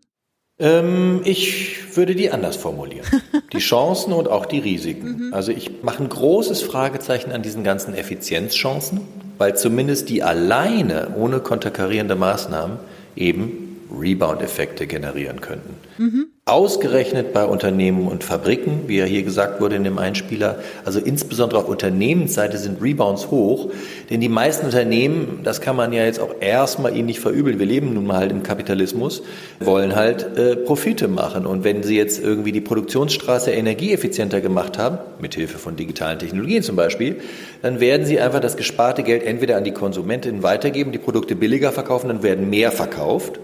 Ähm, 0.58 1.20
ich 1.24 1.96
würde 1.96 2.14
die 2.14 2.30
anders 2.30 2.56
formulieren. 2.56 3.06
Die 3.52 3.58
Chancen 3.58 4.12
und 4.12 4.28
auch 4.28 4.46
die 4.46 4.58
Risiken. 4.58 5.26
Mhm. 5.26 5.34
Also 5.34 5.52
ich 5.52 5.82
mache 5.82 6.02
ein 6.02 6.08
großes 6.08 6.62
Fragezeichen 6.62 7.32
an 7.32 7.42
diesen 7.42 7.64
ganzen 7.64 7.94
Effizienzchancen, 7.94 9.00
weil 9.38 9.56
zumindest 9.56 10.08
die 10.08 10.22
alleine 10.22 11.14
ohne 11.16 11.40
konterkarierende 11.40 12.14
Maßnahmen 12.14 12.78
eben 13.16 13.86
Rebound-Effekte 13.98 14.86
generieren 14.86 15.40
könnten. 15.40 15.76
Mhm. 15.98 16.26
Ausgerechnet 16.46 17.32
bei 17.32 17.46
Unternehmen 17.46 18.06
und 18.06 18.22
Fabriken, 18.22 18.82
wie 18.86 18.98
ja 18.98 19.06
hier 19.06 19.22
gesagt 19.22 19.62
wurde 19.62 19.76
in 19.76 19.84
dem 19.84 19.96
Einspieler, 19.96 20.58
also 20.84 21.00
insbesondere 21.00 21.58
auf 21.58 21.68
Unternehmensseite 21.68 22.58
sind 22.58 22.82
Rebounds 22.82 23.30
hoch, 23.30 23.70
denn 24.10 24.20
die 24.20 24.28
meisten 24.28 24.66
Unternehmen, 24.66 25.40
das 25.42 25.62
kann 25.62 25.74
man 25.74 25.94
ja 25.94 26.04
jetzt 26.04 26.20
auch 26.20 26.34
erstmal 26.40 26.94
ihnen 26.94 27.06
nicht 27.06 27.20
verübeln, 27.20 27.58
wir 27.58 27.64
leben 27.64 27.94
nun 27.94 28.06
mal 28.06 28.18
halt 28.18 28.30
im 28.30 28.42
Kapitalismus, 28.42 29.22
wollen 29.58 29.96
halt 29.96 30.36
äh, 30.36 30.54
Profite 30.54 31.08
machen. 31.08 31.46
Und 31.46 31.64
wenn 31.64 31.82
sie 31.82 31.96
jetzt 31.96 32.22
irgendwie 32.22 32.52
die 32.52 32.60
Produktionsstraße 32.60 33.50
energieeffizienter 33.50 34.42
gemacht 34.42 34.76
haben, 34.76 34.98
mithilfe 35.20 35.56
von 35.56 35.76
digitalen 35.76 36.18
Technologien 36.18 36.62
zum 36.62 36.76
Beispiel, 36.76 37.22
dann 37.62 37.80
werden 37.80 38.04
sie 38.04 38.20
einfach 38.20 38.40
das 38.40 38.58
gesparte 38.58 39.02
Geld 39.02 39.22
entweder 39.22 39.56
an 39.56 39.64
die 39.64 39.72
Konsumentinnen 39.72 40.42
weitergeben, 40.42 40.92
die 40.92 40.98
Produkte 40.98 41.36
billiger 41.36 41.72
verkaufen, 41.72 42.08
dann 42.08 42.22
werden 42.22 42.50
mehr 42.50 42.70
verkauft 42.70 43.40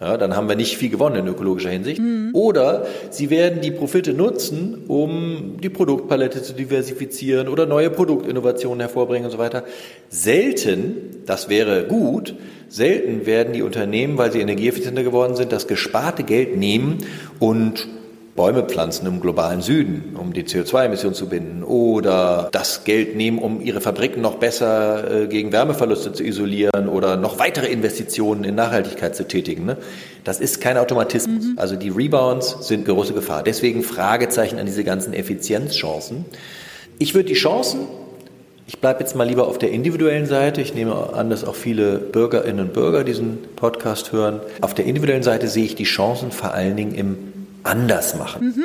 ja, 0.00 0.16
dann 0.16 0.34
haben 0.34 0.48
wir 0.48 0.56
nicht 0.56 0.78
viel 0.78 0.88
gewonnen 0.88 1.16
in 1.16 1.26
ökologischer 1.26 1.68
Hinsicht. 1.68 2.00
Mhm. 2.00 2.30
Oder 2.32 2.86
sie 3.10 3.28
werden 3.28 3.60
die 3.60 3.70
Profite 3.70 4.14
nutzen, 4.14 4.84
um 4.88 5.58
die 5.62 5.68
Produktpalette 5.68 6.42
zu 6.42 6.54
diversifizieren 6.54 7.48
oder 7.48 7.66
neue 7.66 7.90
Produktinnovationen 7.90 8.80
hervorbringen 8.80 9.26
und 9.26 9.30
so 9.30 9.38
weiter. 9.38 9.64
Selten, 10.08 11.22
das 11.26 11.50
wäre 11.50 11.84
gut, 11.84 12.34
selten 12.68 13.26
werden 13.26 13.52
die 13.52 13.62
Unternehmen, 13.62 14.16
weil 14.16 14.32
sie 14.32 14.40
energieeffizienter 14.40 15.02
geworden 15.02 15.36
sind, 15.36 15.52
das 15.52 15.68
gesparte 15.68 16.22
Geld 16.22 16.56
nehmen 16.56 16.98
und 17.38 17.86
Bäume 18.40 18.62
pflanzen 18.62 19.06
im 19.06 19.20
globalen 19.20 19.60
Süden, 19.60 20.16
um 20.18 20.32
die 20.32 20.44
CO2-Emissionen 20.44 21.14
zu 21.14 21.28
binden, 21.28 21.62
oder 21.62 22.48
das 22.52 22.84
Geld 22.84 23.14
nehmen, 23.14 23.38
um 23.38 23.60
ihre 23.60 23.82
Fabriken 23.82 24.22
noch 24.22 24.36
besser 24.36 25.24
äh, 25.24 25.26
gegen 25.26 25.52
Wärmeverluste 25.52 26.14
zu 26.14 26.24
isolieren 26.24 26.88
oder 26.88 27.18
noch 27.18 27.38
weitere 27.38 27.66
Investitionen 27.66 28.44
in 28.44 28.54
Nachhaltigkeit 28.54 29.14
zu 29.14 29.28
tätigen. 29.28 29.66
Ne? 29.66 29.76
Das 30.24 30.40
ist 30.40 30.62
kein 30.62 30.78
Automatismus. 30.78 31.44
Mhm. 31.44 31.58
Also 31.58 31.76
die 31.76 31.90
Rebounds 31.90 32.66
sind 32.66 32.86
große 32.86 33.12
Gefahr. 33.12 33.42
Deswegen 33.42 33.82
Fragezeichen 33.82 34.58
an 34.58 34.64
diese 34.64 34.84
ganzen 34.84 35.12
Effizienzchancen. 35.12 36.24
Ich 36.98 37.14
würde 37.14 37.28
die 37.28 37.34
Chancen 37.34 37.88
ich 38.66 38.78
bleibe 38.78 39.00
jetzt 39.00 39.16
mal 39.16 39.26
lieber 39.26 39.48
auf 39.48 39.58
der 39.58 39.72
individuellen 39.72 40.26
Seite. 40.26 40.60
Ich 40.60 40.74
nehme 40.74 41.12
an, 41.12 41.28
dass 41.28 41.42
auch 41.42 41.56
viele 41.56 41.98
Bürgerinnen 41.98 42.60
und 42.60 42.72
Bürger 42.72 43.02
diesen 43.02 43.38
Podcast 43.56 44.12
hören. 44.12 44.38
Auf 44.60 44.74
der 44.74 44.84
individuellen 44.84 45.24
Seite 45.24 45.48
sehe 45.48 45.64
ich 45.64 45.74
die 45.74 45.82
Chancen 45.82 46.30
vor 46.30 46.54
allen 46.54 46.76
Dingen 46.76 46.94
im 46.94 47.39
anders 47.62 48.16
machen. 48.16 48.46
Mhm. 48.46 48.64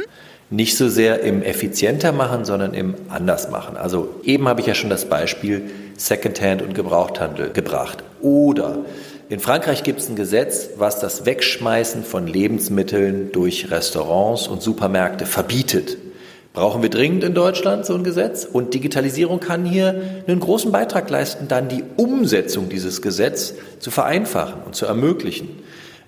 Nicht 0.50 0.78
so 0.78 0.90
sehr 0.90 1.22
im 1.22 1.42
effizienter 1.42 2.12
machen, 2.12 2.46
sondern 2.46 2.74
im 2.74 2.96
anders 3.10 3.50
machen. 3.50 3.78
Also 3.78 4.10
eben 4.24 4.48
habe 4.48 4.62
ich 4.62 4.68
ja 4.68 4.76
schon 4.76 4.90
das 4.90 5.06
Beispiel 5.06 5.64
Secondhand 5.98 6.62
und 6.62 6.76
Gebrauchthandel 6.76 7.50
gebracht. 7.52 8.04
Oder 8.22 8.86
in 9.28 9.40
Frankreich 9.40 9.82
gibt 9.82 10.02
es 10.02 10.10
ein 10.10 10.16
Gesetz, 10.16 10.70
was 10.78 11.00
das 11.00 11.26
Wegschmeißen 11.26 12.04
von 12.04 12.28
Lebensmitteln 12.28 13.32
durch 13.32 13.72
Restaurants 13.72 14.48
und 14.48 14.62
Supermärkte 14.62 15.26
verbietet. 15.26 15.98
Brauchen 16.54 16.84
wir 16.84 16.90
dringend 16.90 17.24
in 17.24 17.34
Deutschland 17.34 17.86
so 17.86 17.96
ein 17.96 18.04
Gesetz? 18.04 18.46
Und 18.46 18.74
Digitalisierung 18.74 19.40
kann 19.40 19.66
hier 19.66 20.02
einen 20.28 20.40
großen 20.40 20.72
Beitrag 20.72 21.10
leisten, 21.10 21.48
dann 21.48 21.68
die 21.68 21.84
Umsetzung 21.98 22.70
dieses 22.70 23.02
Gesetzes 23.02 23.56
zu 23.80 23.92
vereinfachen 23.92 24.62
und 24.64 24.76
zu 24.76 24.86
ermöglichen 24.86 25.50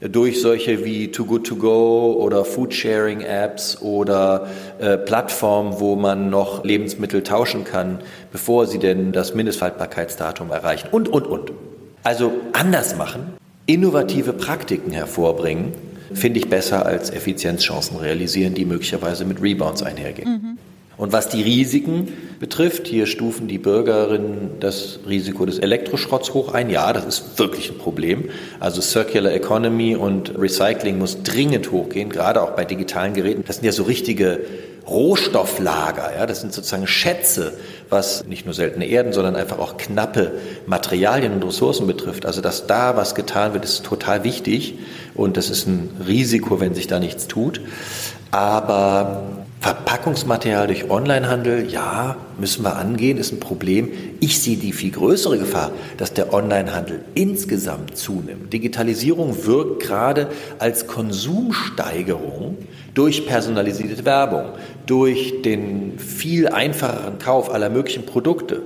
durch 0.01 0.41
solche 0.41 0.85
wie 0.85 1.11
Too 1.11 1.25
Good 1.25 1.47
To 1.47 1.55
Go 1.55 2.13
oder 2.19 2.45
Foodsharing 2.45 3.21
Apps 3.21 3.81
oder 3.81 4.47
äh, 4.79 4.97
Plattformen, 4.97 5.79
wo 5.79 5.95
man 5.95 6.29
noch 6.29 6.63
Lebensmittel 6.63 7.23
tauschen 7.23 7.63
kann, 7.63 7.99
bevor 8.31 8.67
sie 8.67 8.79
denn 8.79 9.11
das 9.11 9.33
Mindesthaltbarkeitsdatum 9.33 10.51
erreichen 10.51 10.89
und, 10.91 11.09
und, 11.09 11.25
und. 11.27 11.51
Also 12.03 12.31
anders 12.53 12.95
machen, 12.95 13.33
innovative 13.65 14.33
Praktiken 14.33 14.91
hervorbringen, 14.91 15.73
finde 16.13 16.39
ich 16.39 16.49
besser 16.49 16.85
als 16.85 17.09
Effizienzchancen 17.09 17.97
realisieren, 17.97 18.53
die 18.53 18.65
möglicherweise 18.65 19.25
mit 19.25 19.41
Rebounds 19.41 19.83
einhergehen. 19.83 20.29
Mhm. 20.29 20.57
Und 20.97 21.13
was 21.13 21.29
die 21.29 21.43
Risiken 21.43 22.11
betrifft, 22.39 22.87
hier 22.87 23.05
stufen 23.05 23.47
die 23.47 23.59
Bürgerinnen 23.59 24.57
das 24.59 24.99
Risiko 25.07 25.45
des 25.45 25.59
Elektroschrotts 25.59 26.33
hoch 26.33 26.53
ein. 26.53 26.71
Ja, 26.71 26.91
das 26.91 27.05
ist 27.05 27.39
wirklich 27.39 27.69
ein 27.69 27.77
Problem. 27.77 28.29
Also 28.59 28.81
Circular 28.81 29.31
Economy 29.31 29.95
und 29.95 30.37
Recycling 30.37 30.97
muss 30.97 31.21
dringend 31.21 31.71
hochgehen, 31.71 32.09
gerade 32.09 32.41
auch 32.41 32.51
bei 32.51 32.65
digitalen 32.65 33.13
Geräten. 33.13 33.43
Das 33.45 33.57
sind 33.57 33.65
ja 33.65 33.71
so 33.71 33.83
richtige 33.83 34.41
Rohstofflager, 34.87 36.15
ja, 36.15 36.25
das 36.25 36.39
sind 36.39 36.53
sozusagen 36.53 36.87
Schätze, 36.87 37.51
was 37.89 38.25
nicht 38.25 38.45
nur 38.45 38.55
seltene 38.55 38.85
Erden, 38.85 39.11
sondern 39.11 39.35
einfach 39.35 39.59
auch 39.59 39.75
knappe 39.75 40.39
Materialien 40.65 41.33
und 41.33 41.43
Ressourcen 41.43 41.87
betrifft. 41.87 42.25
Also, 42.25 42.39
dass 42.39 42.67
da 42.67 42.95
was 42.95 43.13
getan 43.13 43.53
wird, 43.53 43.65
ist 43.65 43.83
total 43.83 44.23
wichtig 44.23 44.75
und 45.13 45.35
das 45.35 45.49
ist 45.49 45.67
ein 45.67 45.89
Risiko, 46.07 46.61
wenn 46.61 46.73
sich 46.73 46.87
da 46.87 46.99
nichts 46.99 47.27
tut. 47.27 47.59
Aber 48.31 49.36
Verpackungsmaterial 49.67 50.67
durch 50.67 50.89
Onlinehandel, 50.89 51.69
ja, 51.69 52.15
müssen 52.39 52.63
wir 52.63 52.77
angehen, 52.77 53.17
ist 53.17 53.33
ein 53.33 53.41
Problem. 53.41 53.91
Ich 54.21 54.39
sehe 54.41 54.55
die 54.55 54.71
viel 54.71 54.91
größere 54.91 55.37
Gefahr, 55.37 55.73
dass 55.97 56.13
der 56.13 56.33
Onlinehandel 56.33 57.03
insgesamt 57.15 57.97
zunimmt. 57.97 58.53
Digitalisierung 58.53 59.45
wirkt 59.45 59.83
gerade 59.83 60.29
als 60.57 60.87
Konsumsteigerung 60.87 62.57
durch 62.93 63.27
personalisierte 63.27 64.05
Werbung, 64.05 64.53
durch 64.85 65.41
den 65.41 65.99
viel 65.99 66.47
einfacheren 66.47 67.19
Kauf 67.19 67.53
aller 67.53 67.69
möglichen 67.69 68.05
Produkte 68.05 68.61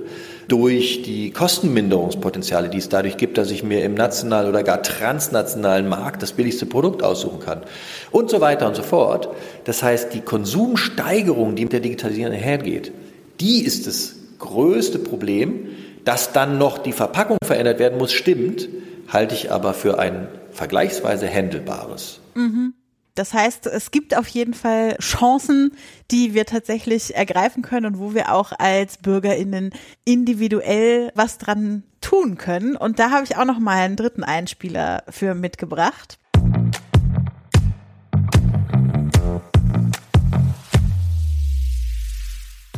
durch 0.48 1.02
die 1.02 1.30
Kostenminderungspotenziale, 1.30 2.68
die 2.68 2.78
es 2.78 2.88
dadurch 2.88 3.16
gibt, 3.16 3.38
dass 3.38 3.50
ich 3.50 3.62
mir 3.62 3.84
im 3.84 3.94
nationalen 3.94 4.48
oder 4.48 4.62
gar 4.62 4.82
transnationalen 4.82 5.88
Markt 5.88 6.22
das 6.22 6.32
billigste 6.32 6.66
Produkt 6.66 7.02
aussuchen 7.02 7.40
kann 7.40 7.62
und 8.10 8.30
so 8.30 8.40
weiter 8.40 8.66
und 8.66 8.74
so 8.74 8.82
fort. 8.82 9.28
Das 9.64 9.82
heißt, 9.82 10.12
die 10.14 10.20
Konsumsteigerung, 10.20 11.54
die 11.54 11.64
mit 11.64 11.72
der 11.72 11.80
Digitalisierung 11.80 12.32
einhergeht, 12.34 12.92
die 13.40 13.64
ist 13.64 13.86
das 13.86 14.16
größte 14.38 14.98
Problem. 14.98 15.68
Dass 16.04 16.32
dann 16.32 16.58
noch 16.58 16.78
die 16.78 16.90
Verpackung 16.90 17.38
verändert 17.44 17.78
werden 17.78 17.96
muss, 17.96 18.12
stimmt, 18.12 18.68
halte 19.06 19.36
ich 19.36 19.52
aber 19.52 19.72
für 19.72 20.00
ein 20.00 20.26
vergleichsweise 20.50 21.28
händelbares. 21.28 22.20
Mhm. 22.34 22.74
Das 23.14 23.34
heißt, 23.34 23.66
es 23.66 23.90
gibt 23.90 24.16
auf 24.16 24.26
jeden 24.28 24.54
Fall 24.54 24.96
Chancen, 24.98 25.72
die 26.12 26.34
wir 26.34 26.44
tatsächlich 26.44 27.16
ergreifen 27.16 27.62
können 27.62 27.86
und 27.86 27.98
wo 27.98 28.14
wir 28.14 28.32
auch 28.32 28.52
als 28.58 28.98
Bürgerinnen 28.98 29.70
individuell 30.04 31.10
was 31.14 31.38
dran 31.38 31.84
tun 32.02 32.36
können. 32.36 32.76
Und 32.76 32.98
da 32.98 33.10
habe 33.10 33.24
ich 33.24 33.36
auch 33.36 33.46
noch 33.46 33.58
mal 33.58 33.78
einen 33.78 33.96
dritten 33.96 34.22
Einspieler 34.22 35.04
für 35.08 35.34
mitgebracht. 35.34 36.18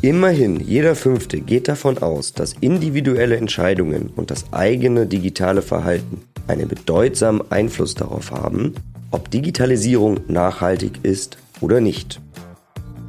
Immerhin, 0.00 0.60
jeder 0.60 0.94
Fünfte 0.94 1.40
geht 1.40 1.66
davon 1.66 1.98
aus, 1.98 2.34
dass 2.34 2.52
individuelle 2.60 3.36
Entscheidungen 3.36 4.10
und 4.14 4.30
das 4.30 4.52
eigene 4.52 5.06
digitale 5.06 5.62
Verhalten 5.62 6.20
einen 6.46 6.68
bedeutsamen 6.68 7.50
Einfluss 7.50 7.94
darauf 7.94 8.30
haben, 8.30 8.74
ob 9.10 9.30
Digitalisierung 9.30 10.20
nachhaltig 10.28 11.00
ist 11.02 11.38
oder 11.62 11.80
nicht. 11.80 12.20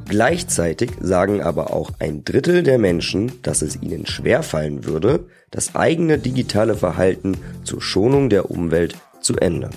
Gleichzeitig 0.08 0.92
sagen 1.00 1.42
aber 1.42 1.72
auch 1.72 1.90
ein 1.98 2.24
Drittel 2.24 2.62
der 2.62 2.78
Menschen, 2.78 3.32
dass 3.42 3.62
es 3.62 3.82
ihnen 3.82 4.06
schwerfallen 4.06 4.84
würde, 4.84 5.26
das 5.50 5.74
eigene 5.74 6.18
digitale 6.18 6.76
Verhalten 6.76 7.36
zur 7.64 7.82
Schonung 7.82 8.30
der 8.30 8.50
Umwelt 8.50 8.96
zu 9.20 9.36
ändern. 9.36 9.74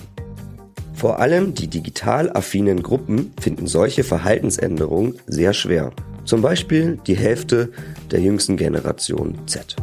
Vor 0.94 1.18
allem 1.18 1.54
die 1.54 1.66
digital 1.66 2.30
affinen 2.30 2.82
Gruppen 2.82 3.32
finden 3.40 3.66
solche 3.66 4.04
Verhaltensänderungen 4.04 5.18
sehr 5.26 5.52
schwer. 5.52 5.92
Zum 6.24 6.42
Beispiel 6.42 6.98
die 7.06 7.16
Hälfte 7.16 7.70
der 8.10 8.20
jüngsten 8.20 8.56
Generation 8.56 9.36
Z. 9.46 9.74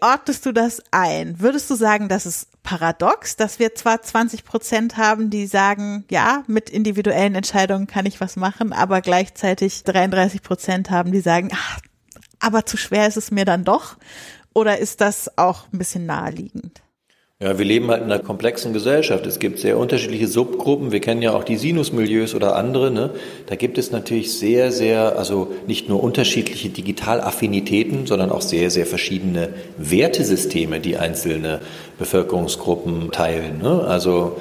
Wie 0.00 0.06
ordnest 0.06 0.46
du 0.46 0.52
das 0.52 0.82
ein? 0.92 1.40
Würdest 1.40 1.68
du 1.68 1.74
sagen, 1.74 2.08
das 2.08 2.24
ist 2.24 2.62
paradox, 2.62 3.36
dass 3.36 3.58
wir 3.58 3.74
zwar 3.74 4.00
20 4.00 4.44
Prozent 4.44 4.96
haben, 4.96 5.28
die 5.28 5.46
sagen, 5.46 6.04
ja, 6.10 6.42
mit 6.46 6.70
individuellen 6.70 7.34
Entscheidungen 7.34 7.86
kann 7.86 8.06
ich 8.06 8.18
was 8.18 8.36
machen, 8.36 8.72
aber 8.72 9.02
gleichzeitig 9.02 9.84
33 9.84 10.42
Prozent 10.42 10.90
haben, 10.90 11.12
die 11.12 11.20
sagen, 11.20 11.50
ach, 11.52 11.80
aber 12.38 12.64
zu 12.64 12.78
schwer 12.78 13.08
ist 13.08 13.18
es 13.18 13.30
mir 13.30 13.44
dann 13.44 13.64
doch? 13.64 13.98
Oder 14.54 14.78
ist 14.78 15.02
das 15.02 15.36
auch 15.36 15.70
ein 15.70 15.78
bisschen 15.78 16.06
naheliegend? 16.06 16.80
Ja, 17.42 17.58
wir 17.58 17.64
leben 17.64 17.88
halt 17.90 18.02
in 18.02 18.12
einer 18.12 18.22
komplexen 18.22 18.74
Gesellschaft. 18.74 19.24
Es 19.24 19.38
gibt 19.38 19.60
sehr 19.60 19.78
unterschiedliche 19.78 20.28
Subgruppen. 20.28 20.92
Wir 20.92 21.00
kennen 21.00 21.22
ja 21.22 21.32
auch 21.32 21.42
die 21.42 21.56
Sinusmilieus 21.56 22.34
oder 22.34 22.54
andere. 22.54 22.90
Ne? 22.90 23.12
Da 23.46 23.56
gibt 23.56 23.78
es 23.78 23.90
natürlich 23.90 24.34
sehr, 24.34 24.70
sehr, 24.72 25.18
also 25.18 25.50
nicht 25.66 25.88
nur 25.88 26.02
unterschiedliche 26.02 26.68
Digitalaffinitäten, 26.68 28.06
sondern 28.06 28.30
auch 28.30 28.42
sehr, 28.42 28.70
sehr 28.70 28.84
verschiedene 28.84 29.54
Wertesysteme, 29.78 30.80
die 30.80 30.98
einzelne 30.98 31.60
Bevölkerungsgruppen 31.98 33.10
teilen. 33.10 33.62
Ne? 33.62 33.84
Also 33.88 34.36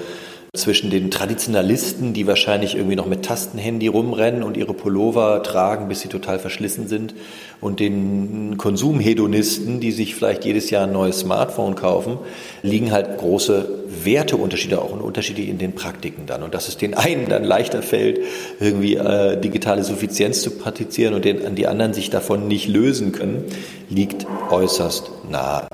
zwischen 0.55 0.89
den 0.89 1.11
Traditionalisten, 1.11 2.13
die 2.13 2.25
wahrscheinlich 2.25 2.75
irgendwie 2.75 2.95
noch 2.95 3.05
mit 3.05 3.23
Tastenhandy 3.23 3.87
rumrennen 3.87 4.41
und 4.41 4.57
ihre 4.57 4.73
Pullover 4.73 5.43
tragen, 5.43 5.87
bis 5.87 6.01
sie 6.01 6.07
total 6.07 6.39
verschlissen 6.39 6.87
sind, 6.87 7.13
und 7.61 7.79
den 7.79 8.57
Konsumhedonisten, 8.57 9.79
die 9.79 9.91
sich 9.91 10.15
vielleicht 10.15 10.45
jedes 10.45 10.69
Jahr 10.69 10.87
ein 10.87 10.93
neues 10.93 11.19
Smartphone 11.19 11.75
kaufen, 11.75 12.17
liegen 12.63 12.91
halt 12.91 13.17
große 13.17 13.67
Werteunterschiede 14.03 14.81
auch 14.81 14.91
und 14.91 15.01
Unterschiede 15.01 15.41
in 15.43 15.57
den 15.57 15.73
Praktiken 15.73 16.25
dann. 16.25 16.41
Und 16.41 16.53
dass 16.53 16.67
es 16.67 16.77
den 16.77 16.93
einen 16.93 17.27
dann 17.27 17.43
leichter 17.43 17.81
fällt, 17.81 18.19
irgendwie 18.59 18.95
äh, 18.95 19.39
digitale 19.39 19.83
Suffizienz 19.83 20.41
zu 20.41 20.51
praktizieren 20.51 21.13
und 21.13 21.25
den, 21.25 21.55
die 21.55 21.67
anderen 21.67 21.93
sich 21.93 22.09
davon 22.09 22.47
nicht 22.47 22.67
lösen 22.67 23.11
können, 23.11 23.43
liegt 23.89 24.25
äußerst 24.49 25.11
nahe. 25.29 25.67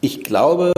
Ich 0.00 0.22
glaube, 0.22 0.72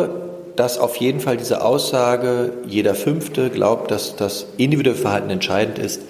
dass 0.57 0.79
auf 0.79 0.97
jeden 0.97 1.21
Fall 1.21 1.37
diese 1.37 1.65
Aussage, 1.65 2.53
jeder 2.67 2.95
Fünfte 2.95 3.51
glaubt, 3.51 3.91
dass 3.91 4.17
das 4.17 4.47
individuelle 4.57 4.99
Verhalten 4.99 5.31
entscheidend 5.31 5.79
ist, 5.79 6.03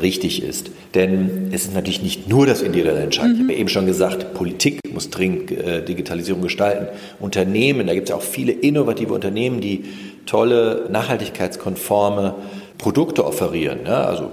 richtig 0.00 0.42
ist. 0.42 0.70
Denn 0.94 1.50
es 1.52 1.64
ist 1.64 1.74
natürlich 1.74 2.02
nicht 2.02 2.28
nur 2.28 2.46
das 2.46 2.62
individuelle 2.62 3.00
Entscheidende. 3.00 3.42
Mhm. 3.42 3.42
Ich 3.42 3.54
habe 3.54 3.60
eben 3.60 3.68
schon 3.68 3.86
gesagt, 3.86 4.34
Politik 4.34 4.80
muss 4.92 5.10
dringend 5.10 5.50
äh, 5.50 5.84
Digitalisierung 5.84 6.42
gestalten. 6.42 6.86
Unternehmen, 7.20 7.86
da 7.86 7.94
gibt 7.94 8.08
es 8.08 8.14
auch 8.14 8.22
viele 8.22 8.52
innovative 8.52 9.12
Unternehmen, 9.12 9.60
die 9.60 9.84
tolle, 10.26 10.86
nachhaltigkeitskonforme 10.90 12.34
Produkte 12.78 13.24
offerieren. 13.24 13.80
Ja, 13.86 14.04
also 14.04 14.30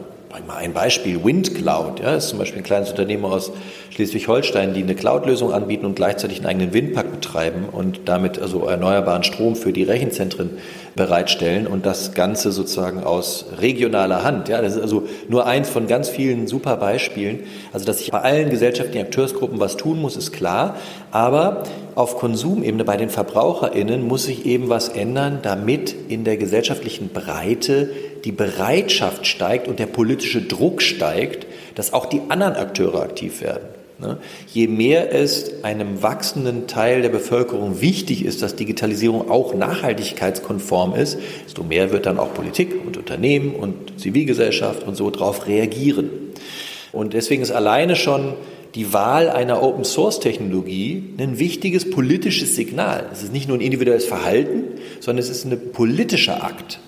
mal 0.47 0.57
ein 0.57 0.73
Beispiel, 0.73 1.23
WindCloud, 1.23 1.99
ja, 2.01 2.15
ist 2.15 2.29
zum 2.29 2.39
Beispiel 2.39 2.61
ein 2.61 2.63
kleines 2.63 2.91
Unternehmen 2.91 3.25
aus 3.25 3.51
Schleswig-Holstein, 3.89 4.73
die 4.73 4.83
eine 4.83 4.95
Cloud-Lösung 4.95 5.51
anbieten 5.51 5.85
und 5.85 5.95
gleichzeitig 5.95 6.37
einen 6.37 6.47
eigenen 6.47 6.73
Windpark 6.73 7.11
betreiben 7.11 7.65
und 7.71 8.01
damit 8.05 8.39
also 8.39 8.65
erneuerbaren 8.65 9.23
Strom 9.23 9.55
für 9.55 9.73
die 9.73 9.83
Rechenzentren 9.83 10.51
bereitstellen 10.99 11.65
und 11.65 11.85
das 11.85 12.13
Ganze 12.13 12.51
sozusagen 12.51 13.05
aus 13.05 13.45
regionaler 13.57 14.23
Hand. 14.23 14.49
Ja, 14.49 14.61
das 14.61 14.75
ist 14.75 14.81
also 14.81 15.07
nur 15.29 15.45
eins 15.45 15.69
von 15.69 15.87
ganz 15.87 16.09
vielen 16.09 16.45
super 16.45 16.75
Beispielen. 16.75 17.45
Also, 17.71 17.85
dass 17.85 18.01
ich 18.01 18.11
bei 18.11 18.19
allen 18.19 18.49
gesellschaftlichen 18.49 19.05
Akteursgruppen 19.05 19.61
was 19.61 19.77
tun 19.77 20.01
muss, 20.01 20.17
ist 20.17 20.33
klar. 20.33 20.75
Aber 21.11 21.63
auf 21.95 22.17
Konsumebene 22.17 22.83
bei 22.83 22.97
den 22.97 23.09
VerbraucherInnen 23.09 24.05
muss 24.05 24.25
sich 24.25 24.45
eben 24.45 24.67
was 24.67 24.89
ändern, 24.89 25.39
damit 25.41 25.95
in 26.09 26.25
der 26.25 26.35
gesellschaftlichen 26.35 27.09
Breite 27.09 27.89
die 28.25 28.33
Bereitschaft 28.33 29.25
steigt 29.25 29.69
und 29.69 29.79
der 29.79 29.87
politische 29.87 30.41
Druck 30.41 30.81
steigt, 30.81 31.47
dass 31.75 31.93
auch 31.93 32.07
die 32.07 32.21
anderen 32.27 32.55
Akteure 32.55 33.01
aktiv 33.01 33.41
werden. 33.41 33.78
Ne? 33.99 34.17
Je 34.47 34.67
mehr 34.67 35.13
es 35.13 35.63
einem 35.63 36.01
wachsenden 36.01 36.67
Teil 36.67 37.01
der 37.01 37.09
Bevölkerung 37.09 37.81
wichtig 37.81 38.23
ist, 38.23 38.41
dass 38.41 38.55
Digitalisierung 38.55 39.29
auch 39.29 39.53
nachhaltigkeitskonform 39.53 40.95
ist, 40.95 41.17
desto 41.45 41.63
mehr 41.63 41.91
wird 41.91 42.05
dann 42.05 42.17
auch 42.17 42.33
Politik 42.33 42.73
und 42.85 42.95
Unternehmen 42.95 43.55
und 43.55 43.99
Zivilgesellschaft 43.99 44.83
und 44.83 44.95
so 44.95 45.09
darauf 45.09 45.47
reagieren. 45.47 46.09
Und 46.93 47.13
deswegen 47.13 47.41
ist 47.41 47.51
alleine 47.51 47.97
schon 47.97 48.33
die 48.75 48.93
Wahl 48.93 49.29
einer 49.29 49.61
Open-Source-Technologie 49.61 51.15
ein 51.17 51.37
wichtiges 51.39 51.89
politisches 51.89 52.55
Signal. 52.55 53.05
Es 53.11 53.23
ist 53.23 53.33
nicht 53.33 53.47
nur 53.47 53.57
ein 53.57 53.61
individuelles 53.61 54.05
Verhalten, 54.05 54.63
sondern 54.99 55.23
es 55.23 55.29
ist 55.29 55.45
ein 55.45 55.71
politischer 55.73 56.43
Akt. 56.43 56.79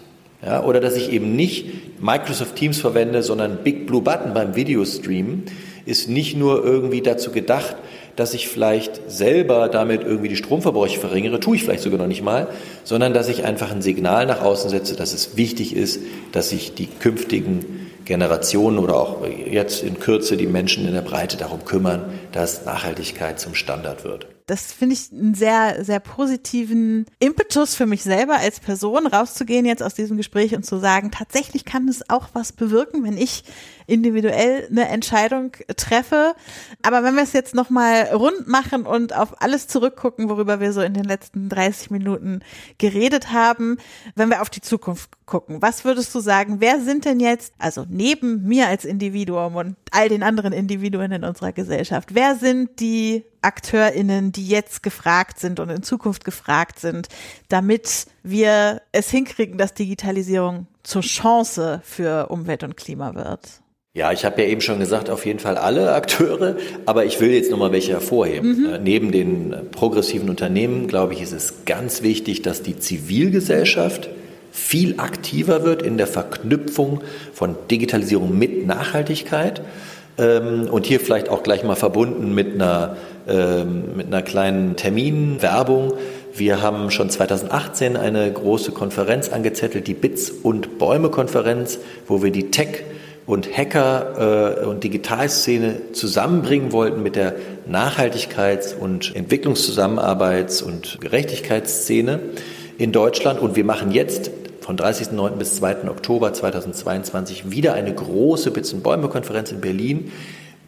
Ja, 0.43 0.63
oder 0.63 0.79
dass 0.79 0.95
ich 0.95 1.11
eben 1.11 1.35
nicht 1.35 2.01
Microsoft 2.01 2.55
Teams 2.55 2.79
verwende, 2.79 3.21
sondern 3.21 3.59
Big 3.63 3.85
Blue 3.85 4.01
Button 4.01 4.33
beim 4.33 4.55
Videostream 4.55 5.43
ist 5.85 6.09
nicht 6.09 6.35
nur 6.35 6.63
irgendwie 6.63 7.01
dazu 7.01 7.31
gedacht, 7.31 7.75
dass 8.15 8.33
ich 8.33 8.47
vielleicht 8.47 9.09
selber 9.09 9.69
damit 9.69 10.03
irgendwie 10.03 10.29
die 10.29 10.35
Stromverbräuche 10.35 10.99
verringere, 10.99 11.39
tue 11.39 11.55
ich 11.55 11.63
vielleicht 11.63 11.83
sogar 11.83 11.99
noch 11.99 12.07
nicht 12.07 12.23
mal, 12.23 12.47
sondern 12.83 13.13
dass 13.13 13.29
ich 13.29 13.43
einfach 13.43 13.71
ein 13.71 13.81
Signal 13.81 14.25
nach 14.25 14.41
außen 14.41 14.69
setze, 14.69 14.95
dass 14.95 15.13
es 15.13 15.37
wichtig 15.37 15.75
ist, 15.75 15.99
dass 16.31 16.49
sich 16.49 16.73
die 16.73 16.87
künftigen 16.87 17.89
Generationen 18.05 18.79
oder 18.79 18.95
auch 18.95 19.25
jetzt 19.25 19.83
in 19.83 19.99
Kürze 19.99 20.35
die 20.35 20.47
Menschen 20.47 20.87
in 20.87 20.93
der 20.93 21.01
Breite 21.01 21.37
darum 21.37 21.63
kümmern, 21.65 22.19
dass 22.31 22.65
Nachhaltigkeit 22.65 23.39
zum 23.39 23.55
Standard 23.55 24.03
wird. 24.03 24.27
Das 24.47 24.73
finde 24.73 24.95
ich 24.95 25.11
einen 25.13 25.33
sehr, 25.33 25.85
sehr 25.85 26.01
positiven 26.01 27.05
Impetus 27.19 27.73
für 27.75 27.85
mich 27.85 28.03
selber 28.03 28.37
als 28.37 28.59
Person, 28.59 29.07
rauszugehen 29.07 29.65
jetzt 29.65 29.81
aus 29.81 29.93
diesem 29.93 30.17
Gespräch 30.17 30.53
und 30.53 30.65
zu 30.65 30.77
sagen, 30.77 31.11
tatsächlich 31.11 31.63
kann 31.63 31.87
es 31.87 32.09
auch 32.09 32.29
was 32.33 32.51
bewirken, 32.51 33.05
wenn 33.05 33.17
ich 33.17 33.43
individuell 33.91 34.67
eine 34.71 34.87
Entscheidung 34.87 35.51
treffe. 35.75 36.33
Aber 36.81 37.03
wenn 37.03 37.15
wir 37.15 37.23
es 37.23 37.33
jetzt 37.33 37.53
nochmal 37.53 38.03
rund 38.13 38.47
machen 38.47 38.85
und 38.85 39.13
auf 39.13 39.41
alles 39.41 39.67
zurückgucken, 39.67 40.29
worüber 40.29 40.59
wir 40.59 40.71
so 40.71 40.81
in 40.81 40.93
den 40.93 41.03
letzten 41.03 41.49
30 41.49 41.91
Minuten 41.91 42.39
geredet 42.77 43.31
haben, 43.31 43.77
wenn 44.15 44.29
wir 44.29 44.41
auf 44.41 44.49
die 44.49 44.61
Zukunft 44.61 45.09
gucken, 45.25 45.61
was 45.61 45.83
würdest 45.83 46.15
du 46.15 46.19
sagen, 46.19 46.57
wer 46.59 46.79
sind 46.79 47.05
denn 47.05 47.19
jetzt, 47.19 47.53
also 47.57 47.85
neben 47.89 48.43
mir 48.47 48.67
als 48.67 48.85
Individuum 48.85 49.55
und 49.55 49.75
all 49.91 50.09
den 50.09 50.23
anderen 50.23 50.53
Individuen 50.53 51.11
in 51.11 51.23
unserer 51.23 51.51
Gesellschaft, 51.51 52.15
wer 52.15 52.35
sind 52.35 52.79
die 52.79 53.25
AkteurInnen, 53.41 54.31
die 54.31 54.47
jetzt 54.47 54.83
gefragt 54.83 55.39
sind 55.39 55.59
und 55.59 55.69
in 55.69 55.83
Zukunft 55.83 56.23
gefragt 56.23 56.79
sind, 56.79 57.07
damit 57.49 58.05
wir 58.23 58.81
es 58.91 59.09
hinkriegen, 59.09 59.57
dass 59.57 59.73
Digitalisierung 59.73 60.67
zur 60.83 61.01
Chance 61.01 61.81
für 61.83 62.27
Umwelt 62.27 62.63
und 62.63 62.77
Klima 62.77 63.15
wird? 63.15 63.60
Ja, 63.93 64.13
ich 64.13 64.23
habe 64.23 64.41
ja 64.41 64.47
eben 64.47 64.61
schon 64.61 64.79
gesagt, 64.79 65.09
auf 65.09 65.25
jeden 65.25 65.39
Fall 65.39 65.57
alle 65.57 65.93
Akteure, 65.93 66.55
aber 66.85 67.03
ich 67.03 67.19
will 67.19 67.31
jetzt 67.31 67.51
nochmal 67.51 67.73
welche 67.73 67.91
hervorheben. 67.91 68.61
Mhm. 68.61 68.73
Äh, 68.73 68.79
neben 68.79 69.11
den 69.11 69.53
progressiven 69.71 70.29
Unternehmen, 70.29 70.87
glaube 70.87 71.13
ich, 71.13 71.21
ist 71.21 71.33
es 71.33 71.65
ganz 71.65 72.01
wichtig, 72.01 72.41
dass 72.41 72.61
die 72.61 72.79
Zivilgesellschaft 72.79 74.09
viel 74.53 74.95
aktiver 74.97 75.65
wird 75.65 75.81
in 75.81 75.97
der 75.97 76.07
Verknüpfung 76.07 77.01
von 77.33 77.55
Digitalisierung 77.69 78.37
mit 78.37 78.65
Nachhaltigkeit. 78.65 79.61
Ähm, 80.17 80.69
und 80.71 80.85
hier 80.85 81.01
vielleicht 81.01 81.27
auch 81.27 81.43
gleich 81.43 81.65
mal 81.65 81.75
verbunden 81.75 82.33
mit 82.33 82.53
einer, 82.53 82.95
ähm, 83.27 83.97
mit 83.97 84.07
einer 84.07 84.21
kleinen 84.21 84.77
Terminwerbung. 84.77 85.95
Wir 86.33 86.61
haben 86.61 86.91
schon 86.91 87.09
2018 87.09 87.97
eine 87.97 88.31
große 88.31 88.71
Konferenz 88.71 89.27
angezettelt, 89.27 89.87
die 89.87 89.93
Bits 89.95 90.31
und 90.31 90.77
Bäume 90.77 91.09
Konferenz, 91.09 91.77
wo 92.07 92.23
wir 92.23 92.31
die 92.31 92.51
Tech 92.51 92.85
und 93.31 93.57
Hacker 93.57 94.59
äh, 94.59 94.65
und 94.65 94.83
Digitalszene 94.83 95.93
zusammenbringen 95.93 96.73
wollten 96.73 97.01
mit 97.01 97.15
der 97.15 97.37
Nachhaltigkeits- 97.65 98.75
und 98.75 99.15
Entwicklungszusammenarbeits- 99.15 100.61
und 100.61 100.99
Gerechtigkeitsszene 100.99 102.19
in 102.77 102.91
Deutschland. 102.91 103.39
Und 103.39 103.55
wir 103.55 103.63
machen 103.63 103.91
jetzt 103.91 104.31
von 104.59 104.75
30.09. 104.75 105.37
bis 105.37 105.55
2. 105.55 105.87
Oktober 105.89 106.33
2022 106.33 107.51
wieder 107.51 107.73
eine 107.73 107.95
große 107.95 108.51
Bits- 108.51 108.73
und 108.73 108.83
Bäume-Konferenz 108.83 109.53
in 109.53 109.61
Berlin, 109.61 110.11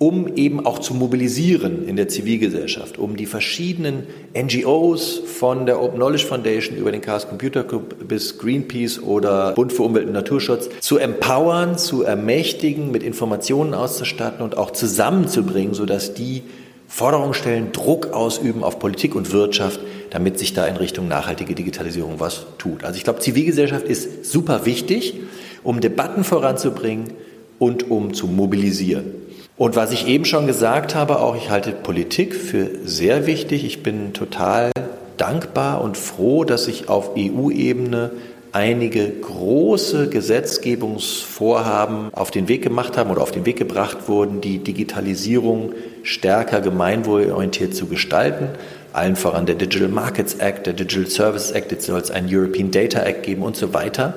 um 0.03 0.35
eben 0.35 0.65
auch 0.65 0.79
zu 0.79 0.93
mobilisieren 0.93 1.87
in 1.87 1.95
der 1.95 2.09
Zivilgesellschaft, 2.09 2.97
um 2.97 3.15
die 3.15 3.25
verschiedenen 3.25 4.03
NGOs 4.37 5.21
von 5.25 5.65
der 5.65 5.81
Open 5.81 5.95
Knowledge 5.95 6.25
Foundation 6.25 6.75
über 6.75 6.91
den 6.91 6.99
Chaos 6.99 7.25
Computer 7.25 7.63
Club 7.63 8.05
bis 8.05 8.37
Greenpeace 8.37 9.01
oder 9.01 9.53
Bund 9.53 9.71
für 9.71 9.83
Umwelt 9.83 10.07
und 10.07 10.11
Naturschutz 10.11 10.67
zu 10.81 10.97
empowern, 10.97 11.77
zu 11.77 12.03
ermächtigen, 12.03 12.91
mit 12.91 13.01
Informationen 13.01 13.73
auszustatten 13.73 14.43
und 14.43 14.57
auch 14.57 14.71
zusammenzubringen, 14.71 15.73
sodass 15.73 16.13
die 16.13 16.41
Forderungen 16.89 17.33
stellen, 17.33 17.71
Druck 17.71 18.11
ausüben 18.11 18.61
auf 18.61 18.79
Politik 18.79 19.15
und 19.15 19.31
Wirtschaft, 19.31 19.79
damit 20.09 20.37
sich 20.37 20.53
da 20.53 20.67
in 20.67 20.75
Richtung 20.75 21.07
nachhaltige 21.07 21.55
Digitalisierung 21.55 22.19
was 22.19 22.45
tut. 22.57 22.83
Also 22.83 22.97
ich 22.97 23.05
glaube, 23.05 23.19
Zivilgesellschaft 23.19 23.85
ist 23.85 24.25
super 24.25 24.65
wichtig, 24.65 25.13
um 25.63 25.79
Debatten 25.79 26.25
voranzubringen 26.25 27.11
und 27.57 27.89
um 27.89 28.13
zu 28.13 28.27
mobilisieren. 28.27 29.22
Und 29.55 29.75
was 29.75 29.91
ich 29.91 30.07
eben 30.07 30.25
schon 30.25 30.47
gesagt 30.47 30.95
habe, 30.95 31.19
auch 31.19 31.35
ich 31.35 31.51
halte 31.51 31.71
Politik 31.71 32.33
für 32.33 32.69
sehr 32.85 33.27
wichtig. 33.27 33.65
Ich 33.65 33.83
bin 33.83 34.13
total 34.13 34.71
dankbar 35.17 35.81
und 35.81 35.95
froh, 35.95 36.43
dass 36.43 36.65
sich 36.65 36.89
auf 36.89 37.11
EU-Ebene 37.15 38.09
einige 38.51 39.07
große 39.09 40.09
Gesetzgebungsvorhaben 40.09 42.11
auf 42.13 42.31
den 42.31 42.47
Weg 42.47 42.63
gemacht 42.63 42.97
haben 42.97 43.11
oder 43.11 43.21
auf 43.21 43.31
den 43.31 43.45
Weg 43.45 43.57
gebracht 43.57 44.07
wurden, 44.07 44.41
die 44.41 44.57
Digitalisierung 44.59 45.73
stärker 46.01 46.61
gemeinwohlorientiert 46.61 47.75
zu 47.75 47.85
gestalten. 47.85 48.49
Allen 48.91 49.15
voran 49.15 49.45
der 49.45 49.55
Digital 49.55 49.89
Markets 49.89 50.33
Act, 50.35 50.67
der 50.67 50.73
Digital 50.73 51.07
Services 51.07 51.51
Act, 51.51 51.71
jetzt 51.71 51.85
soll 51.85 51.99
es 51.99 52.11
einen 52.11 52.27
European 52.31 52.71
Data 52.71 53.01
Act 53.01 53.23
geben 53.23 53.43
und 53.43 53.55
so 53.55 53.73
weiter. 53.73 54.15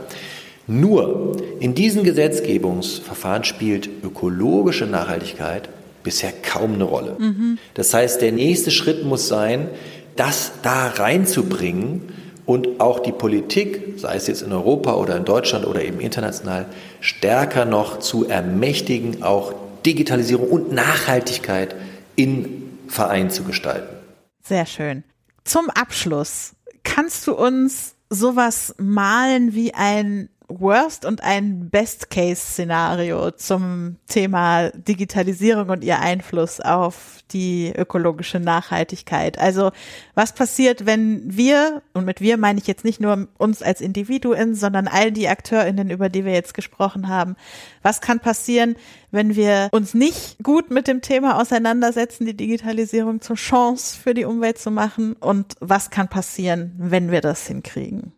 Nur 0.66 1.36
in 1.60 1.74
diesen 1.74 2.02
Gesetzgebungsverfahren 2.02 3.44
spielt 3.44 3.88
ökologische 4.02 4.86
Nachhaltigkeit 4.86 5.68
bisher 6.02 6.32
kaum 6.32 6.74
eine 6.74 6.84
Rolle. 6.84 7.16
Mhm. 7.18 7.58
Das 7.74 7.94
heißt, 7.94 8.20
der 8.20 8.32
nächste 8.32 8.70
Schritt 8.70 9.04
muss 9.04 9.28
sein, 9.28 9.68
das 10.16 10.52
da 10.62 10.88
reinzubringen 10.88 12.12
und 12.46 12.80
auch 12.80 13.00
die 13.00 13.12
Politik, 13.12 13.98
sei 13.98 14.16
es 14.16 14.26
jetzt 14.28 14.42
in 14.42 14.52
Europa 14.52 14.94
oder 14.94 15.16
in 15.16 15.24
Deutschland 15.24 15.66
oder 15.66 15.82
eben 15.82 16.00
international, 16.00 16.66
stärker 17.00 17.64
noch 17.64 17.98
zu 17.98 18.28
ermächtigen, 18.28 19.22
auch 19.22 19.52
Digitalisierung 19.84 20.48
und 20.48 20.72
Nachhaltigkeit 20.72 21.74
in 22.14 22.78
Verein 22.88 23.30
zu 23.30 23.42
gestalten. 23.44 23.94
Sehr 24.42 24.66
schön. 24.66 25.04
Zum 25.44 25.70
Abschluss 25.70 26.52
kannst 26.82 27.26
du 27.26 27.34
uns 27.34 27.94
sowas 28.08 28.74
malen 28.78 29.54
wie 29.54 29.74
ein 29.74 30.28
Worst- 30.48 31.04
und 31.04 31.22
ein 31.22 31.70
Best-Case-Szenario 31.70 33.32
zum 33.32 33.96
Thema 34.08 34.70
Digitalisierung 34.70 35.70
und 35.70 35.82
ihr 35.82 35.98
Einfluss 36.00 36.60
auf 36.60 37.18
die 37.32 37.72
ökologische 37.76 38.38
Nachhaltigkeit. 38.38 39.38
Also 39.38 39.72
was 40.14 40.32
passiert, 40.32 40.86
wenn 40.86 41.22
wir, 41.24 41.82
und 41.94 42.04
mit 42.04 42.20
wir 42.20 42.36
meine 42.36 42.60
ich 42.60 42.66
jetzt 42.66 42.84
nicht 42.84 43.00
nur 43.00 43.28
uns 43.38 43.62
als 43.62 43.80
Individuen, 43.80 44.54
sondern 44.54 44.86
all 44.86 45.10
die 45.10 45.28
AkteurInnen, 45.28 45.90
über 45.90 46.08
die 46.08 46.24
wir 46.24 46.32
jetzt 46.32 46.54
gesprochen 46.54 47.08
haben, 47.08 47.36
was 47.82 48.00
kann 48.00 48.20
passieren, 48.20 48.76
wenn 49.10 49.34
wir 49.34 49.68
uns 49.72 49.94
nicht 49.94 50.42
gut 50.42 50.70
mit 50.70 50.86
dem 50.86 51.00
Thema 51.00 51.40
auseinandersetzen, 51.40 52.26
die 52.26 52.36
Digitalisierung 52.36 53.20
zur 53.20 53.36
Chance 53.36 53.98
für 53.98 54.14
die 54.14 54.24
Umwelt 54.24 54.58
zu 54.58 54.70
machen 54.70 55.14
und 55.14 55.54
was 55.60 55.90
kann 55.90 56.08
passieren, 56.08 56.72
wenn 56.78 57.10
wir 57.10 57.20
das 57.20 57.46
hinkriegen? 57.46 58.12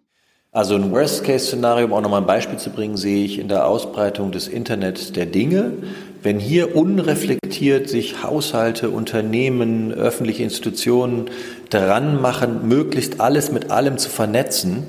Also 0.59 0.75
ein 0.75 0.91
Worst-Case-Szenario, 0.91 1.87
um 1.87 1.93
auch 1.93 2.01
nochmal 2.01 2.21
ein 2.21 2.27
Beispiel 2.27 2.59
zu 2.59 2.71
bringen, 2.71 2.97
sehe 2.97 3.25
ich 3.25 3.39
in 3.39 3.47
der 3.47 3.69
Ausbreitung 3.69 4.33
des 4.33 4.49
Internets 4.49 5.13
der 5.13 5.25
Dinge. 5.25 5.71
Wenn 6.25 6.41
hier 6.41 6.75
unreflektiert 6.75 7.89
sich 7.89 8.25
Haushalte, 8.25 8.91
Unternehmen, 8.91 9.93
öffentliche 9.93 10.43
Institutionen 10.43 11.31
daran 11.71 12.21
machen, 12.21 12.67
möglichst 12.67 13.21
alles 13.21 13.53
mit 13.53 13.71
allem 13.71 13.99
zu 13.99 14.11
vernetzen, 14.11 14.83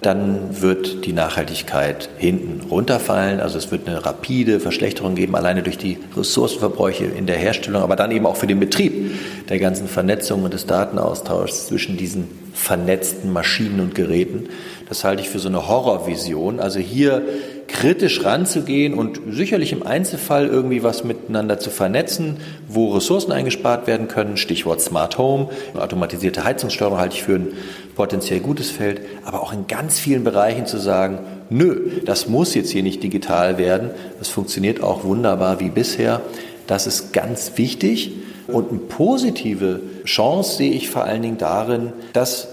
dann 0.00 0.60
wird 0.60 1.06
die 1.06 1.12
Nachhaltigkeit 1.12 2.08
hinten 2.18 2.68
runterfallen. 2.68 3.38
Also 3.38 3.58
es 3.58 3.70
wird 3.70 3.86
eine 3.86 4.04
rapide 4.04 4.58
Verschlechterung 4.58 5.14
geben, 5.14 5.36
alleine 5.36 5.62
durch 5.62 5.78
die 5.78 5.98
Ressourcenverbräuche 6.16 7.04
in 7.04 7.26
der 7.26 7.36
Herstellung, 7.36 7.82
aber 7.82 7.94
dann 7.94 8.10
eben 8.10 8.26
auch 8.26 8.34
für 8.34 8.48
den 8.48 8.58
Betrieb 8.58 9.12
der 9.48 9.60
ganzen 9.60 9.86
Vernetzung 9.86 10.42
und 10.42 10.52
des 10.52 10.66
Datenaustauschs 10.66 11.68
zwischen 11.68 11.96
diesen 11.96 12.26
vernetzten 12.52 13.32
Maschinen 13.32 13.78
und 13.78 13.94
Geräten. 13.94 14.48
Das 14.92 15.04
halte 15.04 15.22
ich 15.22 15.30
für 15.30 15.38
so 15.38 15.48
eine 15.48 15.68
Horrorvision. 15.68 16.60
Also 16.60 16.78
hier 16.78 17.22
kritisch 17.66 18.26
ranzugehen 18.26 18.92
und 18.92 19.22
sicherlich 19.30 19.72
im 19.72 19.82
Einzelfall 19.82 20.46
irgendwie 20.46 20.82
was 20.82 21.02
miteinander 21.02 21.58
zu 21.58 21.70
vernetzen, 21.70 22.36
wo 22.68 22.90
Ressourcen 22.90 23.32
eingespart 23.32 23.86
werden 23.86 24.06
können. 24.06 24.36
Stichwort 24.36 24.82
Smart 24.82 25.16
Home, 25.16 25.48
automatisierte 25.72 26.44
Heizungssteuerung 26.44 26.98
halte 26.98 27.16
ich 27.16 27.22
für 27.22 27.36
ein 27.36 27.48
potenziell 27.94 28.40
gutes 28.40 28.70
Feld, 28.70 29.00
aber 29.24 29.40
auch 29.40 29.54
in 29.54 29.66
ganz 29.66 29.98
vielen 29.98 30.24
Bereichen 30.24 30.66
zu 30.66 30.76
sagen, 30.76 31.20
nö, 31.48 32.02
das 32.04 32.28
muss 32.28 32.54
jetzt 32.54 32.68
hier 32.68 32.82
nicht 32.82 33.02
digital 33.02 33.56
werden, 33.56 33.92
das 34.18 34.28
funktioniert 34.28 34.82
auch 34.82 35.04
wunderbar 35.04 35.58
wie 35.58 35.70
bisher. 35.70 36.20
Das 36.66 36.86
ist 36.86 37.14
ganz 37.14 37.52
wichtig. 37.56 38.12
Und 38.46 38.68
eine 38.68 38.78
positive 38.78 39.80
Chance 40.04 40.58
sehe 40.58 40.72
ich 40.72 40.90
vor 40.90 41.04
allen 41.04 41.22
Dingen 41.22 41.38
darin, 41.38 41.94
dass 42.12 42.48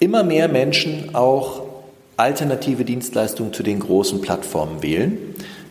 immer 0.00 0.24
mehr 0.24 0.48
Menschen 0.48 1.14
auch 1.14 1.59
alternative 2.20 2.84
Dienstleistungen 2.84 3.54
zu 3.54 3.62
den 3.62 3.80
großen 3.80 4.20
Plattformen 4.20 4.82
wählen 4.82 5.16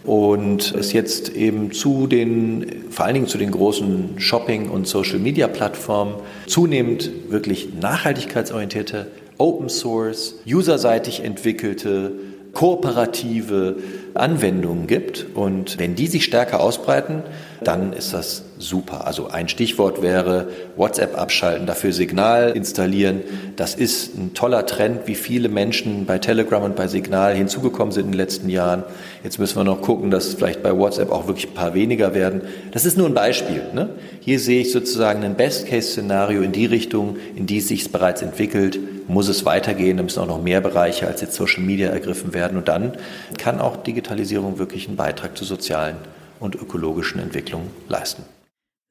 und 0.03 0.73
es 0.73 0.93
jetzt 0.93 1.29
eben 1.29 1.71
zu 1.71 2.07
den, 2.07 2.85
vor 2.89 3.05
allen 3.05 3.13
Dingen 3.13 3.27
zu 3.27 3.37
den 3.37 3.51
großen 3.51 4.19
Shopping- 4.19 4.69
und 4.69 4.87
Social-Media-Plattformen 4.87 6.15
zunehmend 6.47 7.11
wirklich 7.29 7.75
nachhaltigkeitsorientierte, 7.79 9.07
Open 9.37 9.69
Source, 9.69 10.39
userseitig 10.47 11.23
entwickelte, 11.23 12.13
kooperative 12.53 13.77
Anwendungen 14.15 14.87
gibt. 14.87 15.27
Und 15.35 15.77
wenn 15.77 15.93
die 15.93 16.07
sich 16.07 16.25
stärker 16.25 16.61
ausbreiten, 16.61 17.21
dann 17.63 17.93
ist 17.93 18.11
das 18.11 18.43
super. 18.59 19.07
Also 19.07 19.29
ein 19.29 19.47
Stichwort 19.47 20.01
wäre 20.01 20.49
WhatsApp 20.75 21.17
abschalten, 21.17 21.65
dafür 21.65 21.93
Signal 21.93 22.51
installieren. 22.51 23.21
Das 23.55 23.73
ist 23.73 24.15
ein 24.17 24.33
toller 24.33 24.65
Trend, 24.65 25.07
wie 25.07 25.15
viele 25.15 25.47
Menschen 25.47 26.05
bei 26.05 26.19
Telegram 26.19 26.61
und 26.61 26.75
bei 26.75 26.87
Signal 26.87 27.33
hinzugekommen 27.33 27.93
sind 27.93 28.05
in 28.05 28.11
den 28.11 28.17
letzten 28.17 28.49
Jahren. 28.49 28.83
Jetzt 29.23 29.39
müssen 29.39 29.55
wir 29.55 29.63
noch 29.63 29.81
gucken, 29.81 30.11
dass 30.11 30.33
vielleicht 30.33 30.61
bei 30.61 30.77
WhatsApp 30.77 31.09
auch 31.11 31.27
wirklich 31.27 31.47
ein 31.47 31.53
paar 31.53 31.73
weniger 31.73 32.13
werden. 32.13 32.41
Das 32.71 32.85
ist 32.85 32.97
nur 32.97 33.07
ein 33.07 33.13
Beispiel. 33.13 33.63
Ne? 33.73 33.89
Hier 34.19 34.39
sehe 34.39 34.61
ich 34.61 34.71
sozusagen 34.71 35.23
ein 35.23 35.35
Best-Case-Szenario 35.35 36.41
in 36.41 36.51
die 36.51 36.65
Richtung, 36.65 37.15
in 37.35 37.47
die 37.47 37.59
es 37.59 37.69
sich 37.69 37.89
bereits 37.91 38.21
entwickelt. 38.21 38.77
Muss 39.07 39.29
es 39.29 39.45
weitergehen, 39.45 39.97
da 39.97 40.03
müssen 40.03 40.19
auch 40.19 40.27
noch 40.27 40.43
mehr 40.43 40.59
Bereiche 40.61 41.07
als 41.07 41.21
jetzt 41.21 41.33
Social 41.33 41.63
Media 41.63 41.89
ergriffen 41.89 42.33
werden. 42.33 42.57
Und 42.57 42.67
dann 42.67 42.91
kann 43.37 43.59
auch 43.59 43.77
Digitalisierung 43.77 44.59
wirklich 44.59 44.87
einen 44.87 44.97
Beitrag 44.97 45.37
zur 45.37 45.47
sozialen 45.47 45.95
und 46.41 46.55
ökologischen 46.55 47.21
Entwicklung 47.21 47.69
leisten. 47.87 48.23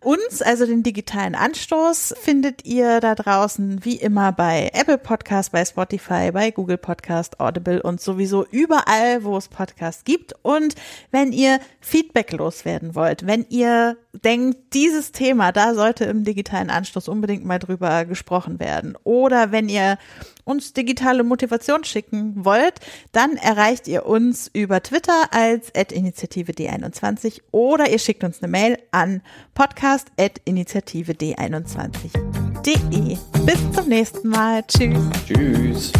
Uns, 0.00 0.40
also 0.40 0.64
den 0.64 0.82
digitalen 0.82 1.34
Anstoß, 1.34 2.14
findet 2.18 2.64
ihr 2.64 3.00
da 3.00 3.14
draußen 3.14 3.84
wie 3.84 3.96
immer 3.96 4.32
bei 4.32 4.70
Apple 4.72 4.96
Podcast, 4.96 5.52
bei 5.52 5.62
Spotify, 5.62 6.30
bei 6.32 6.50
Google 6.50 6.78
Podcast, 6.78 7.38
Audible 7.38 7.82
und 7.82 8.00
sowieso 8.00 8.46
überall, 8.46 9.24
wo 9.24 9.36
es 9.36 9.48
Podcasts 9.48 10.04
gibt. 10.04 10.32
Und 10.40 10.74
wenn 11.10 11.34
ihr 11.34 11.60
Feedback 11.82 12.32
loswerden 12.32 12.94
wollt, 12.94 13.26
wenn 13.26 13.44
ihr 13.50 13.98
denkt, 14.24 14.72
dieses 14.72 15.12
Thema, 15.12 15.52
da 15.52 15.74
sollte 15.74 16.06
im 16.06 16.24
digitalen 16.24 16.70
Anstoß 16.70 17.08
unbedingt 17.08 17.44
mal 17.44 17.58
drüber 17.58 18.06
gesprochen 18.06 18.58
werden. 18.58 18.96
Oder 19.04 19.52
wenn 19.52 19.68
ihr 19.68 19.98
uns 20.46 20.72
digitale 20.72 21.24
Motivation 21.24 21.84
schicken 21.84 22.44
wollt, 22.44 22.74
dann 23.12 23.36
erreicht 23.36 23.86
ihr 23.88 24.06
uns 24.06 24.48
über 24.52 24.82
Twitter 24.82 25.32
als 25.32 25.70
Initiative 25.92 26.52
D21 26.52 27.42
oder 27.50 27.90
ihr 27.90 27.98
schickt 27.98 28.22
uns 28.24 28.42
eine 28.42 28.50
Mail 28.50 28.78
an 28.92 29.20
podcast.initiative 29.54 31.12
D21.de. 31.12 33.16
Bis 33.44 33.72
zum 33.72 33.88
nächsten 33.88 34.28
Mal. 34.28 34.62
Tschüss. 34.66 34.98
Tschüss. 35.26 35.92